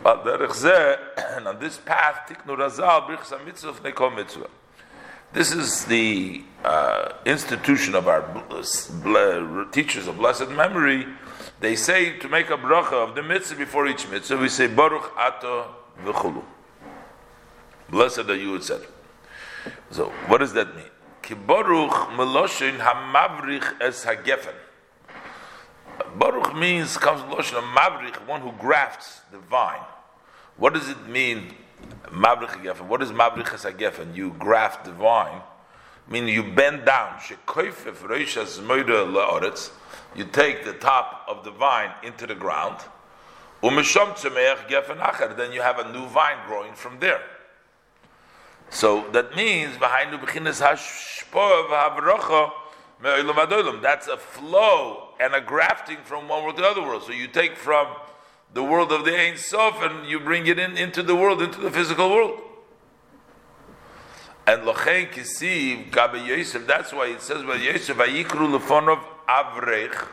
[0.02, 0.98] But derech zeh,
[1.36, 4.48] and on this path, tiknu razal brichsa mitzvah nekol mitzvah.
[5.32, 11.06] This is the uh, institution of our teachers of blessed memory.
[11.60, 15.12] They say to make a bracha of the mitzvah before each mitzvah, we say Baruch
[15.16, 15.74] Ato
[16.04, 16.42] V'chulu.
[17.90, 18.86] Blessed are you, etc.
[19.90, 20.86] So, what does that mean?
[21.22, 24.54] Ki Baruch Meloshin Hamavrich Es Hagefen.
[26.18, 29.84] Baruch means, comes from Loshin Mavrich, one who grafts the vine.
[30.56, 31.54] What does it mean,
[32.06, 32.86] Mavrich Hagefen?
[32.86, 34.14] What is Mavrich Es Hagefen?
[34.16, 35.42] You graft the vine,
[36.08, 37.20] meaning you bend down.
[37.28, 37.36] You
[40.24, 42.80] take the top of the vine into the ground.
[43.62, 45.36] Gefen.
[45.36, 47.20] Then you have a new vine growing from there.
[48.70, 50.12] So that means behind.
[53.82, 57.02] That's a flow and a grafting from one world to the other world.
[57.04, 57.88] So you take from
[58.52, 61.60] the world of the Ein Sof and you bring it in into the world, into
[61.60, 62.40] the physical world.
[64.46, 66.66] And lochein kisiv gabe Yosef.
[66.66, 70.06] That's why it says by Yosef vayikru lefonov avrech.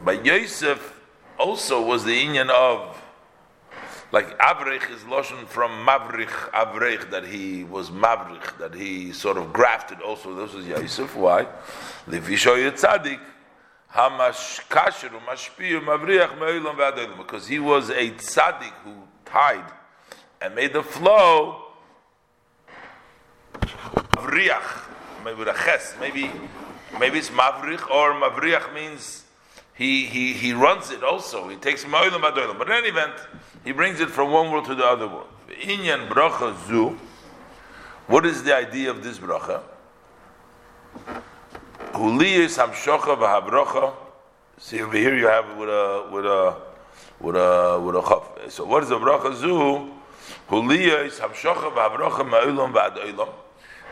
[0.00, 0.94] But Yosef
[1.38, 3.02] also was the union of
[4.10, 9.52] like Avrich is lotion from Mavrich Avrich that he was Mavrich that he sort of
[9.52, 10.34] grafted also.
[10.34, 11.14] This was Yosef.
[11.14, 11.46] Why?
[12.08, 13.20] Levishoy Tzadik
[17.16, 19.64] because he was a tzaddik who tied
[20.40, 21.64] and made the flow
[24.12, 24.84] Mavriach
[25.24, 26.30] maybe with a ches maybe
[27.00, 29.24] maybe it's Mavrich or Mavriach means
[29.78, 31.48] he, he, he runs it also.
[31.48, 32.58] He takes Ma'ilam V'Adolim.
[32.58, 33.14] But in any event,
[33.64, 35.28] he brings it from one world to the other world.
[35.48, 36.98] Inyan bracha zu.
[38.08, 39.62] What is the idea of this bracha?
[41.98, 43.92] Huliyis hamshocha v'habrocha.
[44.58, 46.56] See over here you have with a with a
[47.18, 48.52] with a with a chaf.
[48.52, 49.92] So what is the bracha zu?
[50.48, 53.28] Huliyis hamshocha v'habrocha ma'ilam v'ad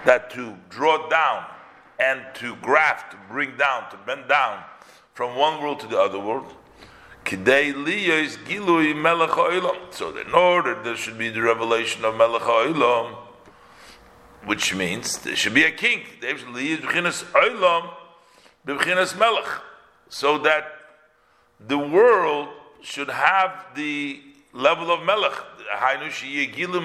[0.04, 1.46] That to draw down
[1.98, 4.62] and to graft, to bring down, to bend down
[5.14, 6.54] from one world to the other world.
[7.24, 9.92] Kidei liyos gilui melech ha'olam.
[9.92, 13.16] So in order there should be the revelation of melech ha'olam,
[14.44, 16.02] which means there should be a king.
[16.20, 17.90] There should be olam,
[18.66, 19.62] b'chinas melech.
[20.08, 20.64] So that
[21.60, 22.48] the world
[22.82, 24.20] should have the
[24.52, 25.32] level of melech.
[25.74, 26.84] Hainu sheyegilu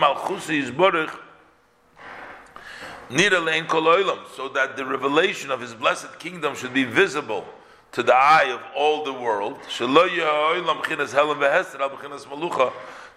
[3.67, 7.45] kol olam, so that the revelation of his blessed kingdom should be visible
[7.91, 9.57] to the eye of all the world.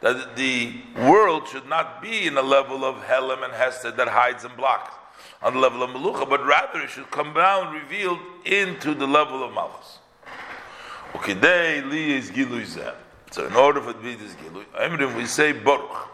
[0.00, 4.44] That the world should not be in a level of Helem and Hester that hides
[4.44, 4.92] and blocks
[5.44, 9.44] on the level of Melucha, but rather it should come down revealed into the level
[9.44, 9.98] of Malchus.
[11.14, 11.34] Okay,
[11.82, 12.66] li is Gilui
[13.30, 16.08] So in order for it to be this Gilui, we say Baruch.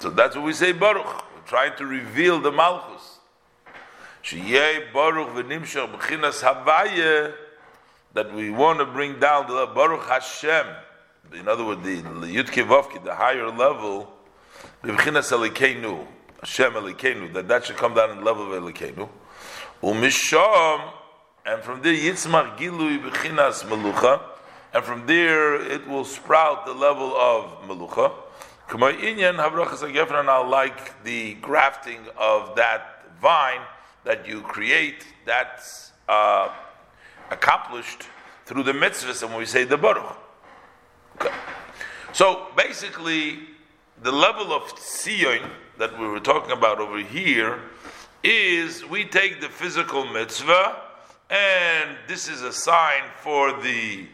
[0.00, 1.06] So that's what we say Baruch.
[1.06, 3.20] We're trying to reveal the Malchus.
[4.24, 7.32] Shiyeh Baruch v'nimshach b'chinas Havaya
[8.12, 10.66] that we want to bring down the Baruch Hashem.
[11.32, 14.12] In other words, the Yud Kivavki, the higher level,
[14.82, 16.06] b'chinas Elikenu,
[16.42, 19.08] Hashem Elikenu, that that should come down in the level of Elikenu.
[19.80, 20.92] Umisham,
[21.46, 24.20] and from there Yitzmach Gilui b'chinas Melucha,
[24.74, 28.12] and from there it will sprout the level of Melucha.
[28.68, 33.60] K'may Inyan Havrachas Agefran, like the grafting of that vine
[34.02, 36.48] that you create, that's uh,
[37.30, 38.08] accomplished
[38.46, 40.16] through the mitzvahs, and when we say the baruch.
[41.20, 41.32] Okay.
[42.12, 43.38] So basically,
[44.02, 45.48] the level of tzion
[45.78, 47.60] that we were talking about over here
[48.22, 50.80] is we take the physical mitzvah,
[51.30, 54.06] and this is a sign for the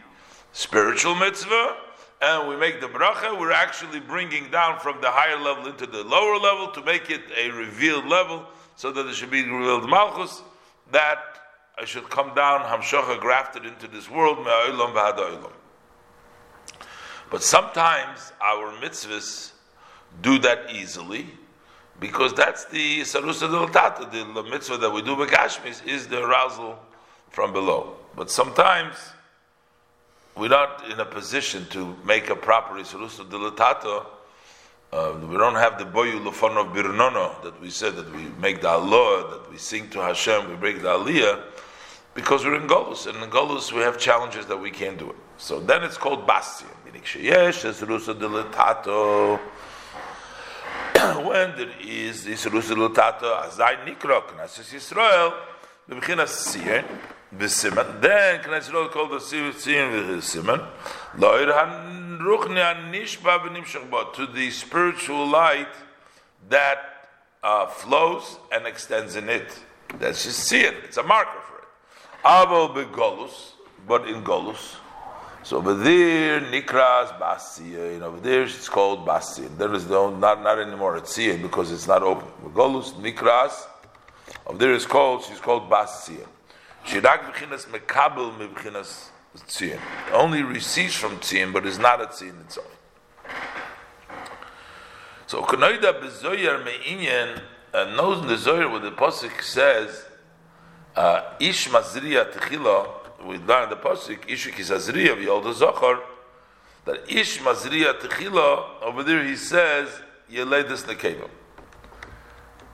[0.51, 1.75] spiritual mitzvah,
[2.21, 6.03] and we make the bracha, we're actually bringing down from the higher level into the
[6.03, 8.45] lower level to make it a revealed level
[8.75, 9.89] so that there should be revealed.
[9.89, 10.41] Malchus,
[10.91, 11.19] that
[11.77, 15.51] I should come down, hamshocha grafted into this world, me'olam.
[17.29, 19.51] But sometimes our mitzvahs
[20.21, 21.27] do that easily,
[21.99, 26.79] because that's the sarusa deltata, the mitzvah that we do bekashmis is the arousal
[27.29, 27.95] from below.
[28.15, 28.95] But sometimes
[30.35, 34.05] we're not in a position to make a proper sarusa deltata
[34.91, 38.59] uh, we don't have the boyu lufan of birnono that we said that we make
[38.61, 41.43] the Allah, that we sing to Hashem, we break the aliyah,
[42.15, 45.15] because we're in Golus, and in Golus we have challenges that we can't do it.
[45.37, 49.39] So then it's called bastion, meaning sheyesh es rusa dilatato.
[51.23, 55.33] When there is this rusa dilatato, azay nikro, knesses Yisrael,
[55.89, 56.83] b'bchinas siyeh,
[57.35, 60.67] b'siman, then knesses Yisrael called the siyeh v'siman,
[61.17, 61.99] lo'ir han
[64.13, 65.67] to the spiritual light
[66.49, 66.79] that
[67.43, 69.57] uh, flows and extends in it.
[69.99, 70.75] That's just see it.
[70.83, 71.67] It's a marker for it.
[72.25, 73.53] Aval begolus,
[73.87, 74.75] but in golus.
[75.43, 77.17] So over there, nikras
[77.99, 79.47] know, over there it's called basia.
[79.57, 82.27] There is no not not anymore at tzia because it's not open.
[82.43, 83.67] Begolus nikras.
[84.45, 85.23] Over there is called.
[85.23, 86.27] She's called basia.
[86.85, 89.09] Shirak b'chinas mekabel mebchinas
[89.47, 89.79] tzion.
[90.11, 92.75] Only receives from tzion, but is not a tzion itself.
[95.27, 97.41] So Kanoida bezoyer me'inyan
[97.73, 100.05] uh, knows the Zohar where the pasuk says
[100.95, 102.98] uh, ish mazriya techila.
[103.25, 105.99] We learn the pasuk ish kisazriya v'yolda zachar
[106.85, 109.89] that ish mazriya techila over there he says
[110.31, 111.29] yeledus nekeva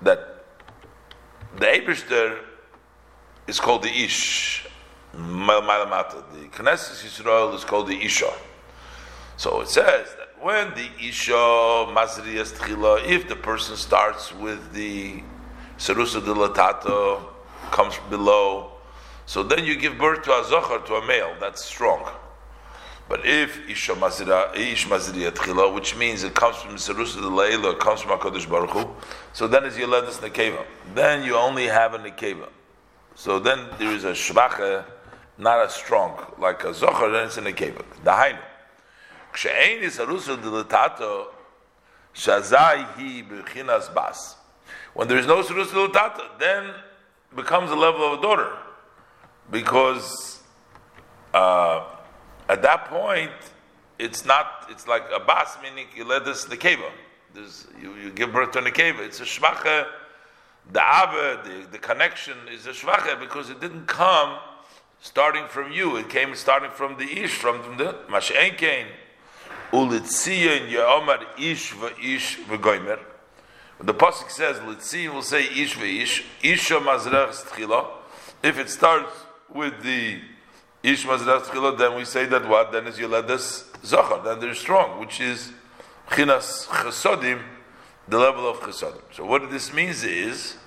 [0.01, 0.45] that
[1.57, 2.39] the Eberster
[3.47, 4.67] is called the ish
[5.17, 6.23] Malamata.
[6.33, 8.31] The Knesset Yisrael is called the Isha.
[9.37, 15.23] So it says that when the Isha Mazriyas Tchila, if the person starts with the
[15.77, 17.23] Sarusa Dilatata,
[17.71, 18.71] comes below,
[19.25, 22.09] so then you give birth to a Zohar, to a male, that's strong.
[23.07, 28.17] But if Ish Mazriya Tchila, which means it comes from Sarusa Dilayla, it comes from
[28.17, 28.89] HaKadosh Baruch Hu,
[29.31, 30.65] so then it's Yeledus Nekeva.
[30.95, 32.49] Then you only have a Nekeva.
[33.13, 34.85] So then there is a Shvacha,
[35.37, 37.41] not as strong like a zocher, then it's a.
[37.41, 38.39] The hainu.
[39.33, 41.27] Kshein is arusa dilatato
[42.13, 44.35] shazai hi b'chinas bas.
[44.93, 46.73] When there is no sarusa dilatato, then
[47.35, 48.51] becomes a level of a daughter,
[49.51, 50.41] because
[51.33, 51.83] uh,
[52.49, 53.31] at that point
[53.99, 54.67] it's not.
[54.69, 56.89] It's like a bas, meaning you let this nekeva.
[57.33, 58.99] There's you, you give birth to a nekeva.
[58.99, 59.87] It's a shvacha.
[60.71, 64.39] The ave, the, the connection is a shvacha because it didn't come
[64.99, 65.95] starting from you.
[65.97, 68.87] It came starting from the ish, from the mashenkein.
[69.71, 72.99] Ulitziyin yomar ish v'ish v'goymer.
[73.79, 77.87] The pasuk says litziyin will say ish v'ish isha mazrech.
[78.41, 79.24] If it starts
[79.55, 80.19] with the
[80.83, 82.71] ish stchila, then we say that what?
[82.71, 84.21] Then is yoledes zachar.
[84.23, 85.51] Then they're strong, which is
[86.09, 87.41] chinas chesodim,
[88.07, 89.01] the level of chesodim.
[89.11, 90.57] So what this means is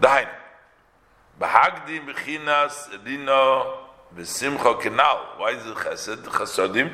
[0.00, 0.28] the hainu.
[1.40, 3.78] Bahagdim b'chinas dino
[4.14, 5.38] v'simcha kenal.
[5.38, 6.92] Why is it chesed chasodim?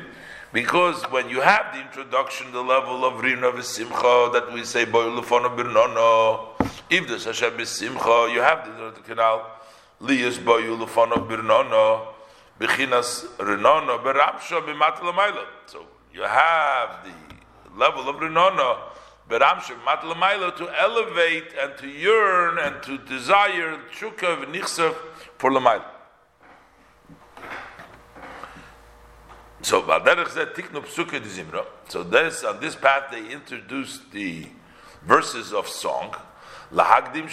[0.53, 5.03] Because when you have the introduction, the level of rina v'simcha that we say boy
[5.03, 8.65] lefono birnono, if there's Hashem b'simcha, you have
[8.95, 9.56] the canal
[10.01, 12.13] liyas boy lefono birnono,
[12.59, 18.77] b'chinas rinono beramsha b'mat So you have the level of rinono
[19.29, 24.95] beramsha b'mat to elevate and to yearn and to desire tshuka v'nichsev
[25.37, 25.85] for lamayla.
[29.63, 31.21] So Psuke
[31.89, 34.47] So this on this path they introduced the
[35.03, 36.15] verses of song.
[36.73, 37.27] Lahagdim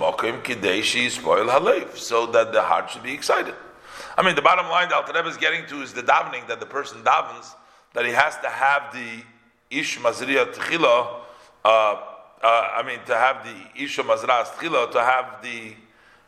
[0.00, 3.54] Mokim Spoil so that the heart should be excited.
[4.16, 6.60] I mean, the bottom line that Alter Rebbe is getting to is the davening that
[6.60, 7.54] the person davens
[7.94, 9.22] that he has to have the
[9.70, 11.20] Ish Mazriya Tchila.
[11.64, 11.68] Uh,
[12.42, 15.74] uh, I mean, to have the Isha Mazras Tchila, to have the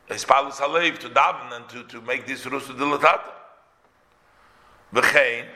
[0.08, 3.30] Hispalus Halev, to daven and to, to make this Rusu Dilatata.
[4.92, 5.46] V'chein,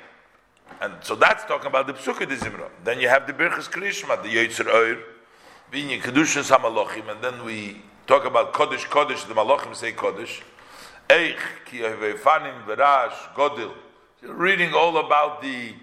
[0.81, 2.71] and so that's talking about the Psukkah de Zimra.
[2.85, 4.99] Then you have the Birchas Krishma, the Yetzer Oir,
[5.73, 10.43] Vinyan Kedushas HaMalochim, and then we talk about Kodesh Kodesh, the Malachim say Kodesh.
[11.09, 13.73] Eich, Ki Yevefanim Verash Godil.
[14.23, 15.75] Reading all about the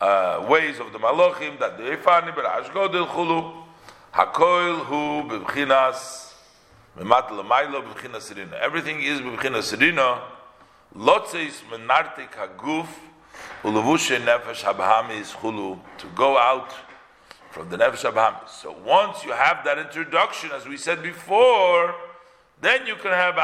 [0.00, 3.64] uh, ways of the Malachim, that the Yevefanim Verash Godil Chulu.
[4.14, 6.32] Hakoil Hu Bebchinas
[6.96, 8.56] Memat Lamailo Bebchinas Serina.
[8.62, 10.22] Everything is Bebchinas Serina.
[10.96, 12.86] Lotzeis menartik haguf
[13.64, 16.72] ulevushe nefesh habahamis chulu to go out
[17.54, 18.48] from the nefesh habahamis.
[18.48, 21.94] So once you have that introduction, as we said before,
[22.60, 23.36] then you can have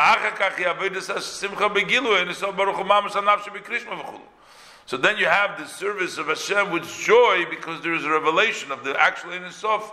[4.87, 8.73] so then you have the service of Hashem with joy because there is a revelation
[8.73, 9.93] of the actual Sof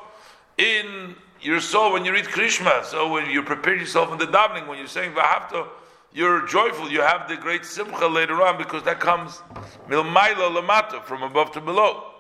[0.58, 2.84] in your soul when you read Krishma.
[2.86, 5.68] So when you prepare yourself in the davening, when you're saying Vahavto,
[6.12, 9.44] you're joyful, you have the great simcha later on because that comes
[9.88, 12.17] milmaila lamata, from above to below.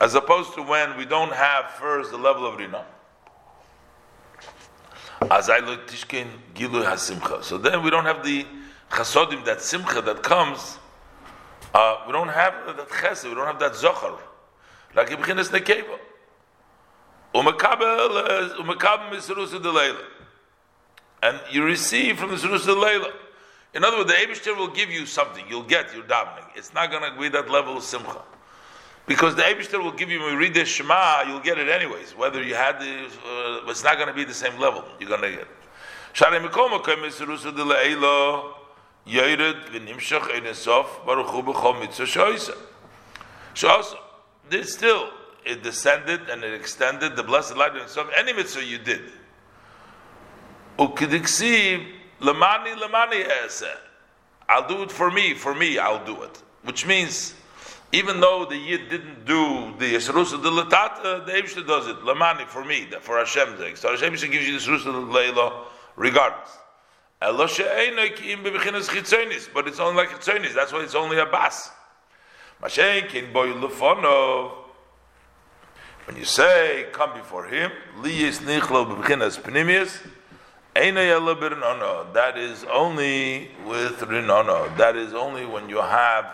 [0.00, 2.84] As opposed to when we don't have first the level of rina.
[7.42, 8.46] So then we don't have the
[8.90, 10.78] chasodim, that simcha that comes.
[11.74, 14.18] Uh, we don't have that chesed, we don't have that zohar.
[14.94, 15.98] Like ibchinas nekeva.
[17.34, 20.04] Umakabel umakabel misrusa delayla,
[21.22, 23.12] and you receive from the surusa delayla.
[23.74, 25.44] In other words, the Eibushter will give you something.
[25.48, 26.44] You'll get your davening.
[26.56, 28.22] It's not going to be that level of simcha.
[29.06, 32.16] Because the Eibushter will give you, when you read the Shema, you'll get it anyways.
[32.16, 34.84] Whether you had the, uh, it's not going to be the same level.
[35.00, 35.48] You're going to get it.
[43.54, 43.98] So also,
[44.50, 45.10] there's still,
[45.44, 49.00] it descended and it extended the blessed light of any mitzvah you did.
[52.20, 53.24] Lamani lamani
[54.48, 56.42] I'll do it for me, for me, I'll do it.
[56.62, 57.34] Which means,
[57.92, 62.46] even though the Yid didn't do the Yisrusa de Latata, the Ebishter does it, lamani,
[62.46, 63.76] for me, for Hashem's sake.
[63.76, 65.66] So Hashem gives you the Yisrusa de Leila
[65.96, 66.56] regardless.
[67.20, 67.58] But it's
[69.80, 70.54] only like chitzonis.
[70.54, 71.72] That's why it's only a bas.
[72.60, 72.70] When
[76.16, 79.98] you say, come before him, liyis nichlo b'bchinas pnimius,
[80.78, 84.76] that is only with rinono.
[84.76, 86.26] That is only when you have.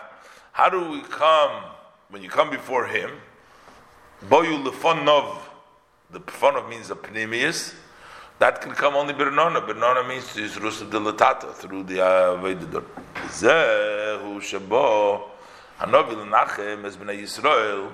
[0.51, 1.63] How do we come
[2.09, 3.09] when you come before him?
[4.25, 5.39] Boyu lefonov.
[6.11, 7.73] The lefonov means the pnimius.
[8.37, 9.65] That can come only birnona.
[9.65, 12.83] Birnona means to delatata through the uh, avedidor.
[13.29, 15.29] Zehu shabo
[15.79, 17.91] hanovil nachem es bnei Yisrael.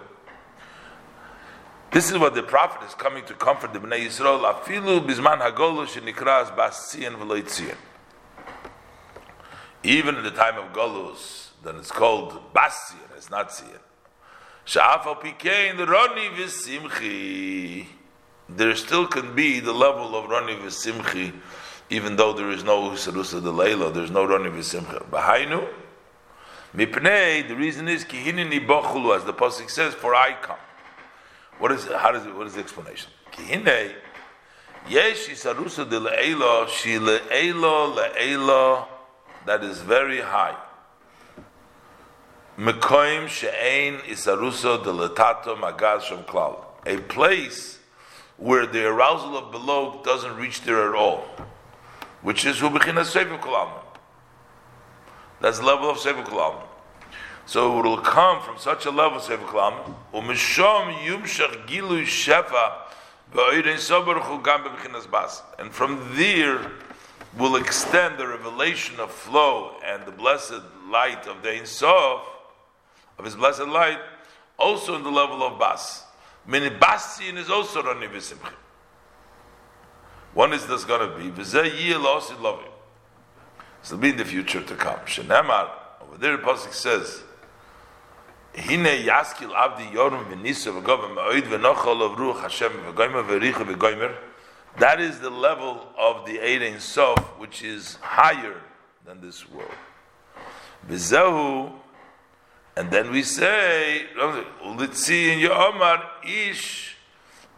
[1.92, 4.50] This is what the prophet is coming to comfort the Bnei Yisrael.
[4.50, 7.76] Afilu bizman hagolu shenikras basian v'loitzian.
[9.84, 13.80] Even in the time of Golus, then it's called Basian, it's not Sian.
[14.66, 17.88] Sha'afal pikein roni v'simchi.
[18.48, 21.34] There still can be the level of roni v'simchi,
[21.90, 25.04] even though there is no Sarusa de Leila, there's no roni v'simcha.
[25.10, 25.68] Bahainu,
[26.74, 30.56] mipnei, the reason is kihinini bochulu, as the Pasuk says, for I come.
[31.62, 33.12] What is how does it, what is the explanation?
[33.32, 33.94] Kihine
[34.90, 38.88] yesh isarusa de le'ela she le'ela le'ela
[39.46, 40.58] that is very high.
[42.58, 46.64] Mekoim she'ein isarusa de letato magaz shem klal.
[46.88, 47.78] A place
[48.38, 51.24] where the arousal of below doesn't reach there at all,
[52.24, 53.70] which is hubechina sevu kolam.
[55.40, 56.56] That's the level of kolam.
[57.52, 59.74] So it will come from such a level, Sefer Klam,
[60.14, 62.88] Umishom Yumshach Gilu Shefa
[65.60, 66.72] And from there
[67.38, 72.22] will extend the revelation of flow and the blessed light of the Ein Sof,
[73.18, 74.00] of his blessed light,
[74.58, 76.06] also in the level of Bas.
[76.48, 78.54] Meaning Basian is also Rani V'Simcha.
[80.34, 81.30] When is this going to be?
[81.30, 82.64] V'zeh yiyeh losid lovim.
[83.82, 85.00] So it'll be in the future to come.
[85.00, 85.70] Shenemar,
[86.02, 87.24] over there the Pasuk says,
[88.54, 88.66] Of.
[94.78, 98.62] That is the level of the Ein Sof, which is higher
[99.06, 99.72] than this world.
[100.88, 101.72] V'zehu,
[102.76, 106.98] and then we say, Ulitzi in Yomar, ish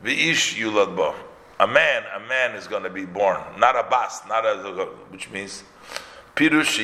[0.04, 1.16] v'ish yulad bo.
[1.60, 4.58] A man, a man is going to be born, not a bas, not a,
[5.10, 5.64] which means
[6.36, 6.80] pirush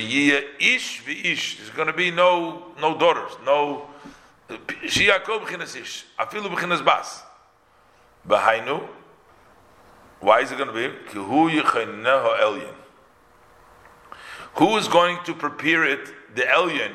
[0.59, 1.57] ish v'ish.
[1.57, 3.87] There's going to be no no daughters, no
[4.49, 7.23] shiyakol b'chinas ish, afilu b'chinas bas.
[8.27, 8.87] B'hainu,
[10.19, 10.89] why is it going to be?
[14.55, 16.11] Who is going to prepare it?
[16.35, 16.93] The Elyon.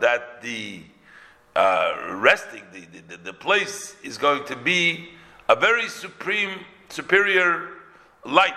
[0.00, 0.82] That the
[1.56, 5.10] uh, resting, the, the, the place is going to be
[5.48, 7.70] a very supreme, superior
[8.24, 8.54] light.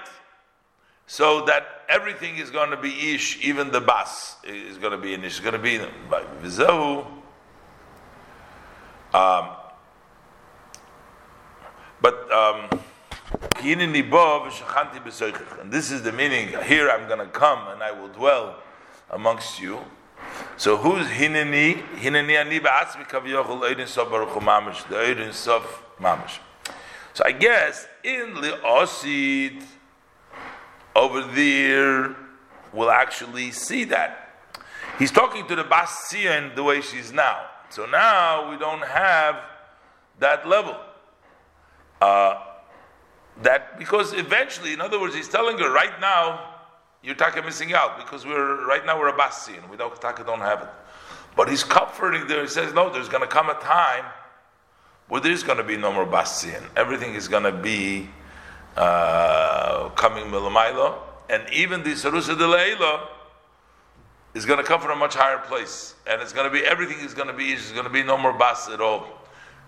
[1.05, 5.13] So that everything is going to be ish, even the bas is going to be
[5.13, 5.33] in ish.
[5.33, 5.79] It's going to be
[6.09, 6.23] by.
[9.13, 9.49] Um,
[12.01, 12.79] but um,
[13.63, 16.47] and this is the meaning.
[16.63, 18.57] Here I'm going to come and I will dwell
[19.11, 19.79] amongst you.
[20.57, 21.81] So who's hineni?
[21.97, 24.87] Hineni ani ba'atzmi kavyochel oidin sof baruch mamish.
[24.87, 26.39] The oidin sof mamish.
[27.13, 29.63] So I guess in Li'osid,
[30.95, 32.15] over there,
[32.71, 34.19] we'll actually see that.
[34.99, 37.45] He's talking to the Basian the way she's now.
[37.69, 39.41] So now we don't have
[40.19, 40.77] that level.
[41.99, 42.39] Uh,
[43.41, 46.53] that because eventually, in other words, he's telling her right now,
[47.01, 50.23] you're taka missing out because we're right now we're a basi and we don't taka
[50.23, 50.69] don't have it.
[51.35, 52.41] But he's comforting there.
[52.41, 54.05] He says, no, there's going to come a time
[55.07, 58.07] where there's going to be no more basi and everything is going to be
[58.75, 60.95] uh, coming milamailo,
[61.29, 63.07] and even the sarusa de
[64.33, 66.99] is going to come from a much higher place, and it's going to be everything
[66.99, 67.51] is going to be.
[67.51, 69.07] is going to be no more bas at all.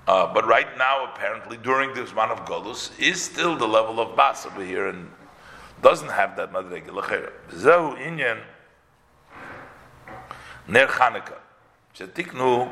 [0.08, 4.16] Uh, but right now, apparently, during this man of Golus, is still the level of
[4.16, 5.10] Bas over here and
[5.82, 6.86] doesn't have that Madrege.
[7.49, 8.39] Zehu Inyan
[10.68, 11.39] Ner Chanukah.
[11.95, 12.72] Shetiknu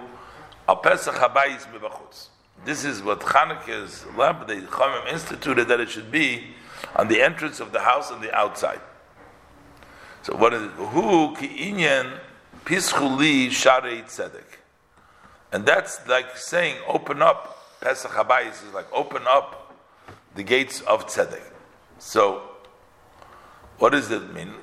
[0.67, 2.27] Al Pesach Habayis Mibachutz.
[2.65, 6.47] This is what Chanukah's lab, the Chachamim instituted that it should be
[6.95, 8.79] on the entrance of the house and the outside.
[10.21, 10.71] So what is it?
[10.71, 12.19] Who ki inyan
[12.65, 14.59] pischuli sharei tzedek.
[15.51, 19.75] And that's like saying, open up, Pesach Habayis is like, open up
[20.35, 21.43] the gates of Tzedek.
[21.99, 22.41] So,
[23.77, 24.53] what does that mean?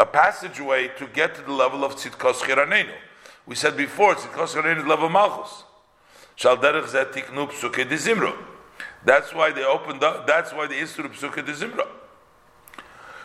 [0.00, 2.94] a passageway to get to the level of Tzidkos Chiranenu.
[3.46, 5.62] We said before, Tzidkos Chiranenu is level Malchus.
[9.04, 11.86] That's why they opened up, that's why they instituted psuke de zimra.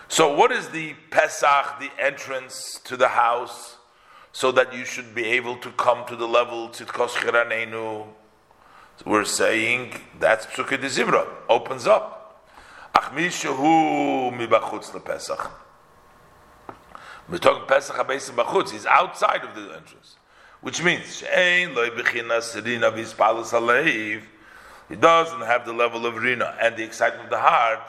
[0.08, 3.78] So what is the Pesach, the entrance to the house,
[4.32, 8.14] so that you should be able to come to the level tzidkos chiranenu?
[9.06, 12.48] We're saying that's psuke de zimra, opens up.
[12.96, 15.52] Achmishahu mibachutz lepesach.
[17.30, 18.72] We're talking Pesach HaBeis Bachutz.
[18.72, 20.18] He's outside of the entrance
[20.62, 21.66] which means he
[24.96, 27.80] doesn't have the level of rina and the excitement of the heart.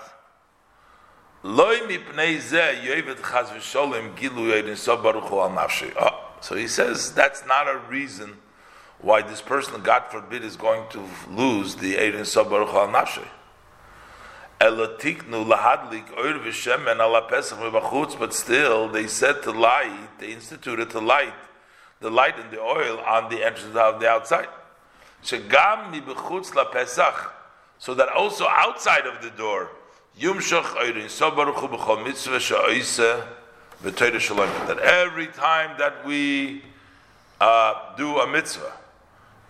[6.00, 8.36] Oh, so he says that's not a reason
[9.00, 13.26] why this person, God forbid, is going to lose the Eirin Sabaruch al Nafshi.
[18.18, 21.34] But still, they said to light, they instituted to light
[22.00, 24.48] the light and the oil on the entrance of the outside.
[25.22, 25.36] So
[27.94, 29.70] that also outside of the door.
[34.66, 36.62] That every time that we
[37.40, 38.72] uh, do a mitzvah,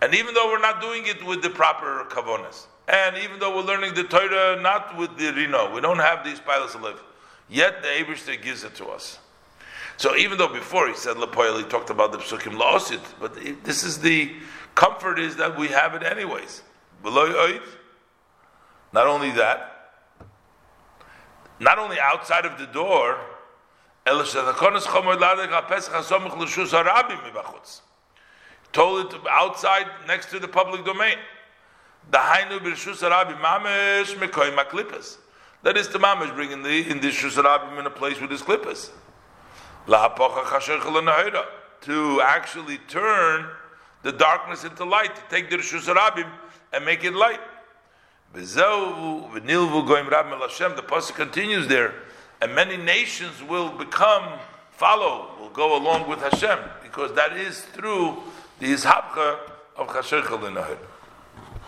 [0.01, 3.63] and even though we're not doing it with the proper kavonas, and even though we're
[3.63, 7.01] learning the Torah not with the rino, we don't have these pilots to live,
[7.49, 9.19] yet the Abishter gives it to us.
[9.97, 13.83] So even though before he said Lapoil, he talked about the psukim laosit, but this
[13.83, 14.31] is the
[14.73, 16.63] comfort is that we have it anyways.
[17.03, 19.91] Not only that,
[21.59, 23.19] not only outside of the door,
[28.71, 31.17] Told it outside, next to the public domain.
[32.11, 35.17] The hainu b'rshus ha-rabim mamesh mekoy maklipas.
[35.63, 38.41] That is the mamash bringing the in the shus ha-rabim in a place with his
[38.41, 38.57] chel
[41.81, 43.45] To actually turn
[44.03, 46.29] the darkness into light, to take the shus ha-rabim
[46.71, 47.41] and make it light.
[48.33, 48.41] The
[50.87, 51.93] pasuk continues there,
[52.41, 54.39] and many nations will become
[54.71, 58.23] follow, will go along with Hashem, because that is through
[58.59, 59.37] Die is habge
[59.75, 60.67] auf gesuchelde nach.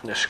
[0.02, 0.28] Das